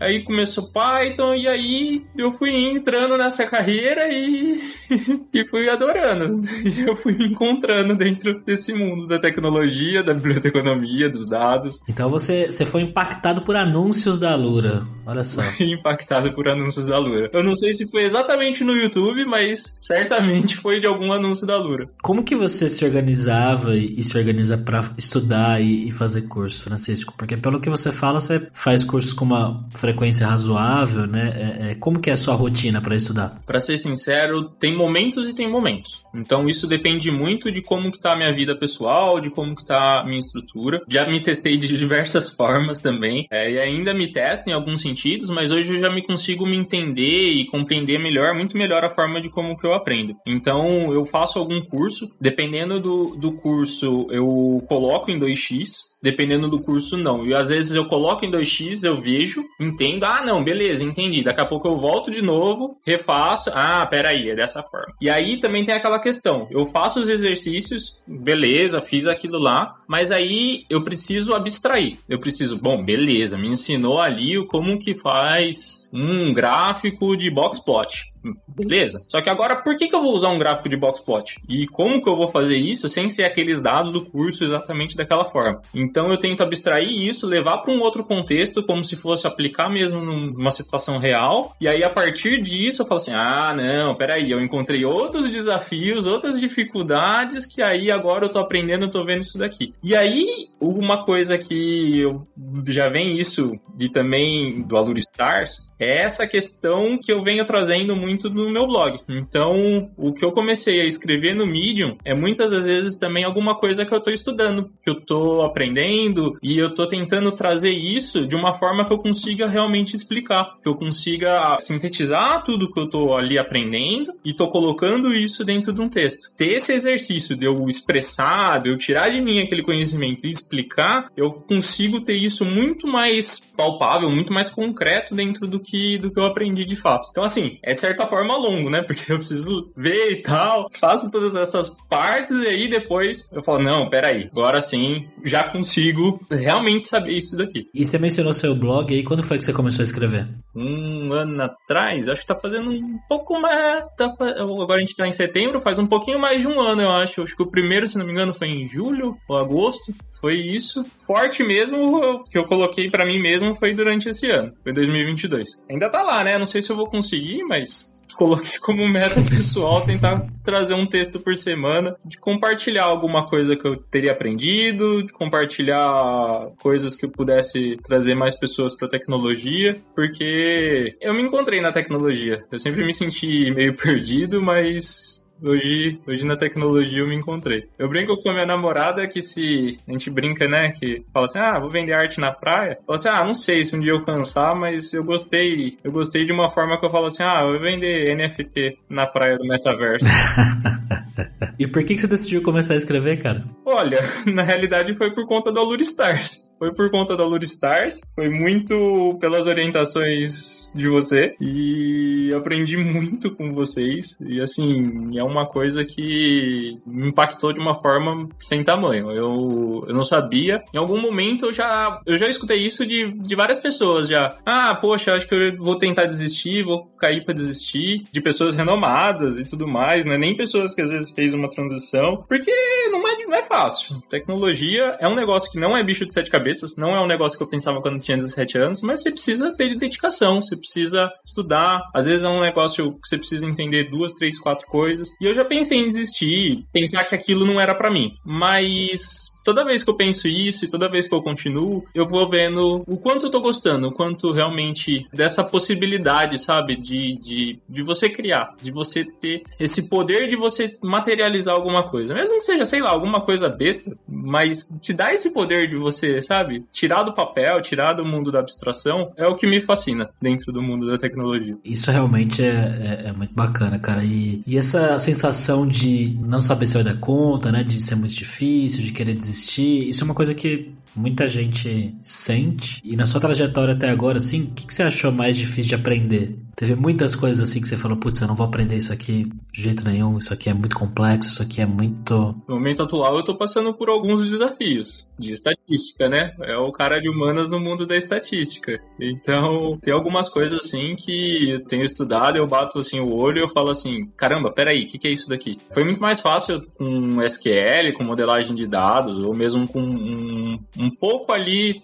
aí 0.02 0.24
começou 0.24 0.72
Python, 0.74 1.34
e 1.36 1.48
aí 1.48 2.04
eu 2.18 2.30
fui 2.32 2.54
entrando 2.54 3.16
nessa 3.18 3.46
carreira 3.46 4.12
e, 4.12 4.60
e 5.34 5.46
fui 5.46 5.70
adorando. 5.70 6.42
E 6.66 6.82
eu 6.82 6.96
fui 6.96 7.14
me 7.14 7.28
encontrando 7.28 7.96
dentro 7.96 8.42
desse 8.44 8.74
mundo 8.74 9.08
da 9.08 9.18
tecnologia, 9.18 10.04
da 10.04 10.14
biblioteconomia, 10.14 11.10
dos 11.10 11.26
dados. 11.26 11.82
Então 11.88 12.10
você, 12.10 12.48
você 12.48 12.66
foi 12.66 12.82
impactado 12.82 13.44
por 13.44 13.56
anúncios 13.56 14.20
da 14.20 14.36
Lura, 14.36 14.84
olha 15.06 15.24
só. 15.24 15.42
impactado 16.02 16.32
por 16.34 16.48
anúncios 16.48 16.88
da 16.88 16.98
Lura. 16.98 17.30
Eu 17.32 17.44
não 17.44 17.56
sei 17.56 17.74
se 17.74 17.90
foi 17.90 18.04
exatamente 18.04 18.64
no 18.64 18.76
YouTube, 18.76 19.26
mas 19.26 19.78
certamente 19.82 20.58
foi 20.58 20.80
de 20.80 20.88
algum 20.88 21.14
anúncio 21.14 21.46
da 21.46 21.58
Lura. 21.58 21.90
Como 22.02 22.24
que 22.24 22.36
você 22.36 22.70
se 22.70 22.84
organizava 22.84 23.76
e, 23.76 24.02
se 24.02 24.18
organiza 24.18 24.58
para 24.58 24.84
estudar 24.98 25.62
e, 25.62 25.88
e, 25.88 25.92
fazer 25.92 26.24
curso, 26.24 26.64
Francisco? 26.64 27.14
Porque 27.18 27.38
pelo 27.38 27.60
que 27.60 27.70
você 27.70 27.92
fala, 27.92 28.20
você 28.20 28.48
faz 28.52 28.84
cursos 28.84 29.14
com 29.14 29.26
uma 29.26 29.66
frequência 29.72 30.28
razoável, 30.28 31.06
né? 31.06 31.32
É, 31.36 31.72
é, 31.72 31.76
como 31.76 32.00
que 32.00 32.10
é 32.10 32.14
a 32.14 32.18
sua 32.18 32.34
rotina 32.34 32.82
para 32.82 32.96
estudar? 32.96 33.40
Para 33.46 33.60
ser 33.60 33.78
sincero, 33.78 34.44
tem 34.44 34.76
momentos 34.76 35.28
e 35.28 35.34
tem 35.34 35.50
momentos. 35.50 36.02
Então 36.14 36.48
isso 36.48 36.68
depende 36.68 37.12
muito 37.12 37.52
de 37.52 37.62
como 37.62 37.92
que 37.92 38.00
tá 38.00 38.14
a 38.14 38.18
minha 38.18 38.34
vida 38.34 38.58
pessoal, 38.58 39.20
de 39.20 39.30
como 39.30 39.56
que 39.56 39.66
tá 39.66 40.02
a 40.02 40.06
minha 40.06 40.20
estrutura. 40.20 40.82
Já 40.88 41.06
me 41.06 41.20
testei 41.20 41.58
de 41.58 41.68
diversas 41.78 42.30
formas 42.30 42.80
também, 42.80 43.28
é, 43.32 43.52
e 43.52 43.60
ainda 43.60 43.94
me 43.94 44.12
testo 44.12 44.50
em 44.50 44.54
alguns 44.54 44.82
sentidos, 44.82 45.30
mas 45.30 45.52
hoje 45.52 45.74
eu 45.74 45.80
já 45.80 45.91
me 45.94 46.02
consigo 46.02 46.46
me 46.46 46.58
entender 46.58 47.30
e 47.32 47.46
compreender 47.46 48.00
melhor, 48.00 48.34
muito 48.34 48.58
melhor 48.58 48.84
a 48.84 48.90
forma 48.90 49.22
de 49.22 49.30
como 49.30 49.58
que 49.58 49.66
eu 49.66 49.74
aprendo. 49.74 50.16
Então 50.26 50.94
eu 50.94 51.06
faço 51.06 51.40
algum 51.40 51.62
curso, 51.62 52.12
dependendo 52.20 52.80
do, 52.80 53.16
do 53.16 53.34
curso, 53.34 54.08
eu 54.12 54.64
coloco 54.68 55.12
em 55.12 55.20
2x, 55.20 55.91
dependendo 56.02 56.50
do 56.50 56.62
curso, 56.62 56.98
não. 56.98 57.26
E 57.26 57.34
às 57.34 57.50
vezes 57.50 57.76
eu 57.76 57.86
coloco 57.86 58.26
em 58.26 58.32
2x, 58.32 58.84
eu 58.84 59.00
vejo, 59.00 59.44
entendo, 59.60 60.06
ah, 60.06 60.24
não, 60.24 60.44
beleza, 60.44 60.84
entendi. 60.84 61.24
Daqui 61.24 61.42
a 61.42 61.46
pouco 61.46 61.68
eu 61.68 61.78
volto 61.78 62.10
de 62.10 62.22
novo, 62.22 62.78
refaço, 62.86 63.52
ah, 63.54 63.86
peraí, 63.86 64.30
é 64.30 64.36
dessa 64.36 64.64
forma. 64.64 64.94
E 65.02 65.10
aí 65.10 65.40
também 65.40 65.64
tem 65.64 65.76
aquela 65.76 66.00
questão, 66.00 66.48
eu 66.52 66.66
faço 66.68 67.00
os 67.00 67.08
exercícios, 67.08 68.02
beleza, 68.08 68.82
fiz 68.82 69.08
aquilo 69.08 69.38
lá, 69.38 69.76
mas 69.88 70.12
aí 70.12 70.66
eu 70.70 70.82
preciso 70.82 71.34
abstrair. 71.34 71.98
Eu 72.08 72.20
preciso, 72.20 72.58
bom, 72.58 72.84
beleza, 72.84 73.38
me 73.38 73.50
ensinou 73.50 74.00
ali 74.00 74.46
como 74.48 74.80
que 74.80 74.94
faz 74.94 75.90
um 75.94 76.34
gráfico 76.34 77.16
de 77.16 77.30
box 77.30 77.64
plot. 77.64 78.12
Beleza. 78.48 79.06
Só 79.10 79.22
que 79.22 79.30
agora, 79.30 79.56
por 79.56 79.76
que, 79.76 79.88
que 79.88 79.96
eu 79.96 80.02
vou 80.02 80.14
usar 80.14 80.30
um 80.30 80.38
gráfico 80.38 80.70
de 80.70 80.78
box 80.78 81.00
plot? 81.00 81.40
E 81.50 81.68
como 81.68 82.02
que 82.02 82.10
eu 82.10 82.16
vou 82.16 82.30
fazer 82.30 82.58
isso 82.58 82.88
sem 82.88 83.10
ser 83.10 83.24
aqueles 83.24 83.62
dados 83.62 83.92
do 83.92 84.06
curso 84.06 84.44
exatamente 84.44 84.96
daquela 84.96 85.26
forma? 85.26 85.62
Então 85.74 86.12
eu 86.12 86.18
tento 86.18 86.44
abstrair 86.44 86.90
isso, 86.90 87.28
levar 87.28 87.60
para 87.60 87.74
um 87.74 87.82
outro 87.82 88.04
contexto, 88.04 88.64
como 88.64 88.84
se 88.84 88.96
fosse 88.96 89.26
aplicar 89.26 89.70
mesmo 89.70 90.02
numa 90.02 90.52
situação 90.52 90.98
real. 90.98 91.56
E 91.60 91.68
aí, 91.68 91.84
a 91.84 91.90
partir 91.90 92.42
disso, 92.42 92.82
eu 92.82 92.88
falo 92.88 93.02
assim: 93.02 93.14
ah, 93.14 93.54
não, 93.56 93.96
peraí, 93.96 94.30
eu 94.30 94.42
encontrei 94.42 94.86
outros 94.86 95.30
desafios, 95.30 96.06
outras 96.06 96.40
dificuldades 96.40 97.46
que 97.46 97.62
aí 97.62 97.90
agora 97.92 98.26
eu 98.26 98.30
tô 98.30 98.40
aprendendo, 98.40 98.86
eu 98.86 98.92
tô 98.92 99.04
vendo 99.06 99.24
isso 99.24 99.38
daqui. 99.38 99.74
E 99.84 99.96
aí, 99.96 100.48
uma 100.60 101.04
coisa 101.04 101.38
que 101.38 102.00
eu 102.00 102.28
já 102.68 102.90
vem 102.90 103.20
isso, 103.20 103.60
e 103.80 103.90
também 103.90 104.62
do 104.62 104.78
Allure 104.78 105.00
Stars, 105.00 105.72
é 105.80 106.04
essa 106.04 106.28
questão 106.28 106.98
que 107.02 107.12
eu 107.12 107.22
venho 107.22 107.44
trazendo 107.46 107.96
muito 107.96 108.11
no 108.30 108.50
meu 108.50 108.68
blog. 108.68 109.00
Então, 109.10 109.92
o 109.98 110.14
que 110.14 110.24
eu 110.24 110.32
comecei 110.32 110.82
a 110.82 110.86
escrever 110.86 111.36
no 111.36 111.46
Medium 111.46 111.98
é 112.06 112.14
muitas 112.14 112.52
das 112.52 112.66
vezes 112.66 112.98
também 112.98 113.24
alguma 113.24 113.56
coisa 113.56 113.86
que 113.86 113.94
eu 113.94 113.98
estou 113.98 114.14
estudando, 114.14 114.70
que 114.84 114.90
eu 114.90 114.96
estou 114.96 115.44
aprendendo 115.44 116.38
e 116.42 116.58
eu 116.58 116.68
estou 116.68 116.88
tentando 116.88 117.32
trazer 117.32 117.72
isso 117.72 118.28
de 118.28 118.36
uma 118.36 118.54
forma 118.54 118.86
que 118.86 118.94
eu 118.94 118.98
consiga 118.98 119.48
realmente 119.48 119.96
explicar, 119.96 120.58
que 120.62 120.68
eu 120.68 120.76
consiga 120.76 121.58
sintetizar 121.60 122.44
tudo 122.44 122.72
que 122.72 122.80
eu 122.80 122.86
estou 122.86 123.16
ali 123.16 123.38
aprendendo 123.38 124.14
e 124.24 124.32
estou 124.32 124.50
colocando 124.50 125.14
isso 125.14 125.44
dentro 125.44 125.74
de 125.74 125.82
um 125.82 125.90
texto. 125.90 126.34
Ter 126.36 126.54
esse 126.54 126.74
exercício 126.74 127.36
de 127.36 127.46
eu 127.46 127.68
expressar, 127.68 128.62
de 128.62 128.70
eu 128.70 128.78
tirar 128.78 129.10
de 129.10 129.22
mim 129.22 129.42
aquele 129.42 129.64
conhecimento 129.64 130.26
e 130.26 130.32
explicar, 130.32 131.10
eu 131.16 131.32
consigo 131.32 132.02
ter 132.02 132.16
isso 132.16 132.46
muito 132.46 132.88
mais 132.88 133.54
palpável, 133.56 134.10
muito 134.10 134.34
mais 134.34 134.50
concreto 134.50 135.16
dentro 135.16 135.48
do 135.48 135.60
que 135.60 135.98
do 135.98 136.12
que 136.12 136.20
eu 136.20 136.26
aprendi 136.26 136.66
de 136.66 136.76
fato. 136.76 137.08
Então, 137.12 137.24
assim, 137.24 137.60
é 137.64 137.74
de 137.74 137.80
certa 138.02 138.08
forma 138.08 138.38
longo, 138.38 138.70
né? 138.70 138.82
Porque 138.82 139.12
eu 139.12 139.18
preciso 139.18 139.72
ver 139.76 140.12
e 140.12 140.22
tal, 140.22 140.68
faço 140.80 141.12
todas 141.12 141.36
essas 141.36 141.70
partes 141.88 142.42
e 142.42 142.48
aí 142.48 142.70
depois 142.70 143.30
eu 143.32 143.44
falo, 143.44 143.60
não, 143.60 143.90
peraí, 143.90 144.30
agora 144.32 144.62
sim, 144.62 145.08
já 145.24 145.44
consigo 145.44 146.20
realmente 146.30 146.88
saber 146.88 147.14
isso 147.14 147.38
daqui. 147.38 147.68
E 147.74 147.86
você 147.86 147.98
mencionou 147.98 148.34
seu 148.34 148.56
blog 148.56 148.94
aí, 148.94 149.04
quando 149.04 149.24
foi 149.24 149.38
que 149.38 149.44
você 149.44 149.54
começou 149.54 149.82
a 149.82 149.84
escrever? 149.84 150.28
Um 150.56 151.14
ano 151.14 151.44
atrás, 151.44 152.10
acho 152.10 152.22
que 152.22 152.28
tá 152.28 152.36
fazendo 152.36 152.72
um 152.72 152.98
pouco 153.08 153.40
mais. 153.40 153.86
Tá, 153.98 154.14
agora 154.38 154.78
a 154.78 154.80
gente 154.80 154.96
tá 154.96 155.08
em 155.08 155.12
setembro, 155.12 155.62
faz 155.62 155.78
um 155.80 155.88
pouquinho 155.88 156.20
mais 156.20 156.42
de 156.42 156.48
um 156.48 156.60
ano, 156.60 156.82
eu 156.82 156.92
acho. 156.92 157.22
Acho 157.22 157.36
que 157.36 157.44
o 157.44 157.50
primeiro, 157.50 157.88
se 157.88 157.98
não 157.98 158.06
me 158.06 158.12
engano, 158.12 158.34
foi 158.34 158.48
em 158.48 158.68
julho 158.68 159.18
ou 159.28 159.38
agosto. 159.38 159.94
Foi 160.20 160.36
isso. 160.36 160.86
Forte 161.06 161.44
mesmo 161.44 162.24
que 162.26 162.38
eu 162.38 162.46
coloquei 162.46 162.90
para 162.90 163.06
mim 163.06 163.20
mesmo 163.20 163.56
foi 163.56 163.74
durante 163.74 164.10
esse 164.10 164.30
ano. 164.30 164.54
Foi 164.62 164.72
2022. 164.72 165.50
Ainda 165.70 165.90
tá 165.90 166.04
lá, 166.04 166.24
né? 166.24 166.38
Não 166.38 166.46
sei 166.46 166.62
se 166.62 166.70
eu 166.70 166.76
vou 166.76 166.88
conseguir, 166.88 167.44
mas 167.44 167.91
coloquei 168.16 168.60
como 168.60 168.88
meta 168.88 169.22
pessoal 169.22 169.82
tentar 169.82 170.22
trazer 170.44 170.74
um 170.74 170.86
texto 170.86 171.20
por 171.20 171.36
semana, 171.36 171.96
de 172.04 172.18
compartilhar 172.18 172.84
alguma 172.84 173.28
coisa 173.28 173.56
que 173.56 173.66
eu 173.66 173.76
teria 173.76 174.12
aprendido, 174.12 175.04
de 175.04 175.14
compartilhar 175.14 176.52
coisas 176.62 176.96
que 176.96 177.06
eu 177.06 177.12
pudesse 177.12 177.78
trazer 177.84 178.16
mais 178.16 178.40
pessoas 178.40 178.76
para 178.76 178.90
tecnologia, 178.90 179.82
porque 179.96 180.98
eu 181.00 181.14
me 181.14 181.24
encontrei 181.24 181.62
na 181.62 181.72
tecnologia. 181.72 182.44
Eu 182.52 182.60
sempre 182.60 182.86
me 182.86 182.94
senti 182.94 183.52
meio 183.52 183.76
perdido, 183.78 184.42
mas 184.42 185.21
Hoje, 185.44 186.00
hoje 186.08 186.26
na 186.26 186.38
tecnologia 186.38 187.00
eu 187.00 187.08
me 187.08 187.16
encontrei. 187.16 187.68
Eu 187.78 187.90
brinco 187.90 188.16
com 188.22 188.30
a 188.30 188.34
minha 188.34 188.46
namorada 188.46 189.08
que 189.08 189.22
se 189.22 189.80
a 189.88 189.92
gente 189.92 190.10
brinca, 190.10 190.48
né, 190.48 190.72
que 190.72 191.04
fala 191.12 191.26
assim: 191.26 191.40
"Ah, 191.40 191.60
vou 191.60 191.70
vender 191.70 191.94
arte 191.94 192.20
na 192.20 192.32
praia". 192.32 192.78
Fala 192.86 192.98
assim: 192.98 193.10
"Ah, 193.10 193.24
não 193.24 193.34
sei 193.34 193.64
se 193.64 193.76
um 193.76 193.80
dia 193.80 193.92
eu 193.92 194.04
cansar, 194.04 194.56
mas 194.56 194.94
eu 194.94 195.04
gostei, 195.04 195.78
eu 195.84 195.92
gostei 195.92 196.26
de 196.26 196.32
uma 196.32 196.50
forma 196.50 196.80
que 196.80 196.86
eu 196.86 196.92
falo 196.92 197.08
assim: 197.08 197.24
"Ah, 197.24 197.44
vou 197.46 197.60
vender 197.60 198.16
NFT 198.16 198.78
na 198.88 199.08
praia 199.08 199.38
do 199.38 199.46
metaverso". 199.46 200.06
e 201.58 201.68
por 201.68 201.84
que 201.84 201.96
que 201.96 202.02
você 202.02 202.08
decidiu 202.08 202.42
começar 202.42 202.74
a 202.74 202.78
escrever, 202.78 203.18
cara? 203.18 203.44
Olha, 203.66 204.00
na 204.26 204.44
realidade 204.44 204.94
foi 204.94 205.14
por 205.14 205.26
conta 205.26 205.52
do 205.52 205.60
Allure 205.60 205.84
Stars. 205.84 206.52
Foi 206.58 206.72
por 206.74 206.92
conta 206.92 207.18
do 207.18 207.24
Allure 207.24 207.46
Stars, 207.46 208.02
foi 208.14 208.30
muito 208.30 209.18
pelas 209.20 209.48
orientações 209.48 210.72
de 210.76 210.88
você 210.88 211.36
e 211.42 212.32
aprendi 212.36 212.78
muito 212.78 213.32
com 213.32 213.52
vocês 213.52 214.16
e 214.22 214.40
assim, 214.40 215.18
é 215.18 215.24
uma 215.24 215.48
coisa 215.48 215.84
que 215.84 216.80
me 216.86 217.08
impactou 217.08 217.52
de 217.52 217.60
uma 217.60 217.76
forma 217.82 218.30
sem 218.40 218.64
tamanho. 218.64 219.12
Eu, 219.12 219.86
eu 219.88 219.96
não 219.96 220.04
sabia. 220.04 220.64
Em 220.72 220.78
algum 220.78 221.02
momento 221.02 221.48
eu 221.48 221.54
já, 221.54 222.00
eu 222.06 222.18
já 222.18 222.28
escutei 222.28 222.60
isso 222.60 222.86
de, 222.86 223.12
de 223.12 223.36
várias 223.36 223.58
pessoas 223.58 224.08
já. 224.08 224.38
Ah, 224.46 224.76
poxa, 224.76 225.16
acho 225.16 225.28
que 225.28 225.34
eu 225.34 225.58
vou 225.58 225.78
tentar 225.78 226.06
desistir, 226.06 226.64
vou 226.64 226.86
cair 226.98 227.24
para 227.24 227.34
desistir. 227.34 228.04
De 228.12 228.22
pessoas 228.22 228.56
renomadas 228.56 229.40
e 229.40 229.46
tudo 229.46 229.68
mais, 229.68 230.06
não 230.06 230.14
é 230.14 230.18
nem 230.18 230.38
pessoas 230.38 230.76
que 230.76 230.82
às 230.82 230.92
vezes 230.92 231.01
fez 231.10 231.34
uma 231.34 231.50
transição. 231.50 232.24
Porque 232.28 232.52
não 232.92 233.08
é, 233.08 233.26
não 233.26 233.34
é 233.36 233.44
fácil. 233.44 234.02
Tecnologia 234.10 234.98
é 235.00 235.08
um 235.08 235.16
negócio 235.16 235.52
que 235.52 235.60
não 235.60 235.76
é 235.76 235.84
bicho 235.84 236.06
de 236.06 236.14
sete 236.14 236.30
cabeças, 236.30 236.78
não 236.78 236.96
é 236.96 237.02
um 237.02 237.08
negócio 237.08 237.38
que 237.38 237.44
eu 237.44 237.50
pensava 237.50 237.82
quando 237.82 238.02
tinha 238.02 238.18
17 238.18 238.58
anos, 238.58 238.82
mas 238.82 239.02
você 239.02 239.12
precisa 239.12 239.56
ter 239.56 239.76
dedicação, 239.78 240.42
você 240.42 240.56
precisa 240.56 241.12
estudar. 241.26 241.82
Às 241.94 242.06
vezes 242.06 242.24
é 242.24 242.30
um 242.30 242.42
negócio 242.42 242.94
que 242.94 243.08
você 243.08 243.18
precisa 243.18 243.46
entender 243.46 243.90
duas, 243.90 244.14
três, 244.14 244.38
quatro 244.38 244.68
coisas. 244.68 245.10
E 245.20 245.26
eu 245.26 245.34
já 245.34 245.46
pensei 245.46 245.80
em 245.80 245.88
desistir, 245.88 246.66
pensar 246.72 247.04
que 247.06 247.16
aquilo 247.16 247.46
não 247.46 247.60
era 247.60 247.74
para 247.74 247.90
mim. 247.90 248.12
Mas 248.26 249.41
toda 249.44 249.66
vez 249.66 249.84
que 249.84 249.90
eu 249.90 249.96
penso 249.96 250.28
isso 250.28 250.66
e 250.66 250.70
toda 250.70 250.90
vez 250.90 251.08
que 251.08 251.16
eu 251.16 251.22
continuo, 251.22 251.84
eu 251.94 252.08
vou 252.08 252.30
vendo 252.30 252.84
o 252.88 252.98
quanto 252.98 253.26
eu 253.26 253.32
tô 253.32 253.42
gostando, 253.42 253.88
o 253.88 253.94
quanto 253.94 254.32
realmente 254.32 255.08
dessa 255.14 255.44
possibilidade, 255.44 256.38
sabe? 256.38 256.76
De, 256.76 257.18
de, 257.22 257.60
de 257.68 257.82
você 257.82 258.10
criar, 258.10 258.56
de 258.62 258.72
você 258.72 259.06
ter 259.06 259.44
esse 259.60 259.90
poder 259.90 260.28
de 260.28 260.36
você 260.36 260.78
materializar 260.82 261.56
alguma 261.56 261.84
coisa. 261.84 262.14
Mesmo 262.14 262.38
que 262.38 262.44
seja, 262.44 262.66
sei 262.66 262.82
lá, 262.82 262.90
alguma 262.90 263.22
coisa 263.22 263.50
besta, 263.50 263.96
mas 264.08 264.80
te 264.82 264.94
dá 264.94 265.14
esse 265.14 265.34
poder 265.34 265.68
de 265.68 265.76
você, 265.76 266.22
sabe? 266.22 266.66
Tirar 266.72 267.04
do 267.04 267.14
papel, 267.14 267.62
tirar 267.62 267.94
do 267.94 268.06
mundo 268.06 268.32
da 268.32 268.40
abstração, 268.40 269.12
é 269.18 269.28
o 269.28 269.36
que 269.36 269.48
me 269.48 269.62
fascina 269.62 270.10
dentro 270.22 270.52
do 270.52 270.62
mundo 270.62 270.88
da 270.88 270.98
tecnologia. 270.98 271.58
Isso 271.64 271.92
realmente 271.92 272.44
é, 272.44 273.02
é, 273.06 273.10
é 273.10 273.12
muito 273.12 273.34
bacana, 273.34 273.80
cara. 273.80 274.04
E, 274.04 274.42
e 274.46 274.58
essa 274.58 274.98
sensação 275.00 275.68
de 275.68 276.18
não 276.22 276.42
saber 276.42 276.68
se 276.68 276.76
vai 276.76 276.84
dar 276.84 277.00
conta, 277.00 277.52
né? 277.52 277.64
De 277.64 277.82
ser 277.82 277.96
muito 277.96 278.14
difícil, 278.14 278.84
de 278.84 278.92
querer 278.92 279.14
desistir 279.14 279.31
desistir, 279.32 279.88
isso 279.90 280.02
é 280.02 280.06
uma 280.06 280.14
coisa 280.14 280.36
que 280.36 280.72
muita 280.96 281.28
gente 281.28 281.96
sente. 282.02 282.82
E 282.84 282.96
na 282.96 283.06
sua 283.06 283.22
trajetória 283.22 283.74
até 283.74 283.90
agora, 283.90 284.18
assim, 284.18 284.44
o 284.44 284.52
que, 284.52 284.68
que 284.68 284.74
você 284.74 284.84
achou 284.84 285.12
mais 285.12 285.36
difícil 285.38 285.70
de 285.70 285.76
aprender? 285.76 286.38
Teve 286.56 286.76
muitas 286.76 287.16
coisas 287.16 287.50
assim 287.50 287.62
que 287.62 287.68
você 287.68 287.78
falou, 287.78 287.98
putz, 287.98 288.22
eu 288.22 288.28
não 288.28 288.36
vou 288.36 288.46
aprender 288.46 288.76
isso 288.76 288.94
aqui 288.94 289.28
de 289.52 289.64
jeito 289.64 289.84
nenhum, 289.84 290.18
isso 290.18 290.34
aqui 290.34 290.50
é 290.50 290.54
muito 290.54 290.76
complexo, 290.76 291.30
isso 291.30 291.42
aqui 291.42 291.62
é 291.62 291.66
muito. 291.66 292.36
No 292.48 292.56
momento 292.56 292.84
atual 292.84 293.16
eu 293.16 293.24
tô 293.24 293.36
passando 293.36 293.74
por 293.74 293.90
alguns 293.90 294.30
desafios 294.30 295.08
de 295.18 295.32
estatística, 295.32 296.10
né? 296.10 296.34
É 296.42 296.56
o 296.58 296.72
cara 296.72 297.00
de 297.00 297.10
humanas 297.10 297.50
no 297.50 297.60
mundo 297.60 297.86
da 297.86 297.96
estatística. 297.96 298.80
Então, 299.00 299.78
tem 299.82 299.94
algumas 299.94 300.30
coisas 300.30 300.60
assim 300.60 300.96
que 300.96 301.52
eu 301.52 301.64
tenho 301.66 301.84
estudado, 301.84 302.38
eu 302.38 302.48
bato 302.48 302.80
assim 302.80 303.00
o 303.00 303.16
olho 303.16 303.40
e 303.40 303.42
eu 303.42 303.50
falo 303.50 303.70
assim, 303.70 304.08
caramba, 304.18 304.52
peraí, 304.52 304.84
o 304.84 304.88
que, 304.88 304.98
que 304.98 305.08
é 305.08 305.12
isso 305.12 305.30
daqui? 305.30 305.58
Foi 305.74 305.84
muito 305.84 306.02
mais 306.02 306.20
fácil 306.20 306.62
com 306.78 307.22
SQL, 307.24 307.94
com 307.96 308.04
modelagem 308.04 308.56
de 308.56 308.68
dados, 308.68 309.24
ou 309.24 309.34
mesmo 309.34 309.68
com 309.68 309.82
um, 309.82 310.60
um 310.82 310.90
pouco 310.90 311.32
ali 311.32 311.84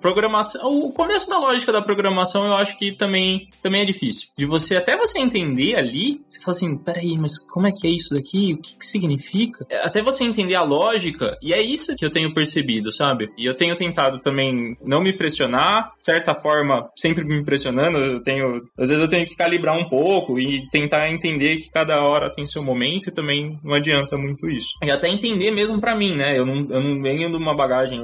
programação. 0.00 0.86
O 0.86 0.92
começo 0.92 1.28
da 1.28 1.38
lógica 1.38 1.72
da 1.72 1.82
programação 1.82 2.46
eu 2.46 2.54
acho 2.54 2.78
que 2.78 2.92
também, 2.92 3.48
também 3.60 3.82
é 3.82 3.84
difícil. 3.84 4.28
De 4.36 4.46
você, 4.46 4.76
até 4.76 4.96
você 4.96 5.18
entender 5.18 5.74
ali, 5.74 6.20
você 6.28 6.40
fala 6.40 6.56
assim, 6.56 6.78
peraí, 6.78 7.18
mas 7.18 7.38
como 7.38 7.66
é 7.66 7.72
que 7.72 7.86
é 7.86 7.90
isso 7.90 8.14
daqui? 8.14 8.54
O 8.54 8.58
que, 8.58 8.76
que 8.76 8.86
significa? 8.86 9.66
É, 9.68 9.84
até 9.84 10.02
você 10.02 10.24
entender 10.24 10.54
a 10.54 10.62
lógica, 10.62 11.36
e 11.42 11.52
é 11.52 11.60
isso 11.60 11.96
que 11.96 12.04
eu 12.04 12.10
tenho 12.10 12.32
percebido, 12.32 12.92
sabe? 12.92 13.30
E 13.36 13.44
eu 13.44 13.54
tenho 13.54 13.74
tentado 13.74 14.20
também 14.20 14.76
não 14.84 15.00
me 15.00 15.12
pressionar, 15.12 15.92
certa 15.98 16.34
forma, 16.34 16.88
sempre 16.96 17.24
me 17.24 17.42
pressionando, 17.42 17.98
eu 17.98 18.22
tenho, 18.22 18.62
às 18.78 18.88
vezes 18.88 19.02
eu 19.02 19.08
tenho 19.08 19.26
que 19.26 19.36
calibrar 19.36 19.76
um 19.76 19.88
pouco 19.88 20.38
e 20.38 20.68
tentar 20.70 21.10
entender 21.10 21.56
que 21.56 21.70
cada 21.70 22.02
hora 22.02 22.32
tem 22.32 22.46
seu 22.46 22.62
momento 22.62 23.08
e 23.08 23.12
também 23.12 23.58
não 23.64 23.74
adianta 23.74 24.16
muito 24.16 24.48
isso. 24.48 24.74
E 24.82 24.90
até 24.90 25.08
entender 25.08 25.50
mesmo 25.50 25.80
para 25.80 25.96
mim, 25.96 26.14
né? 26.14 26.38
Eu 26.38 26.46
não, 26.46 26.66
eu 26.70 26.80
não 26.80 27.02
venho 27.02 27.30
de 27.30 27.36
uma 27.36 27.54
bagagem 27.54 28.00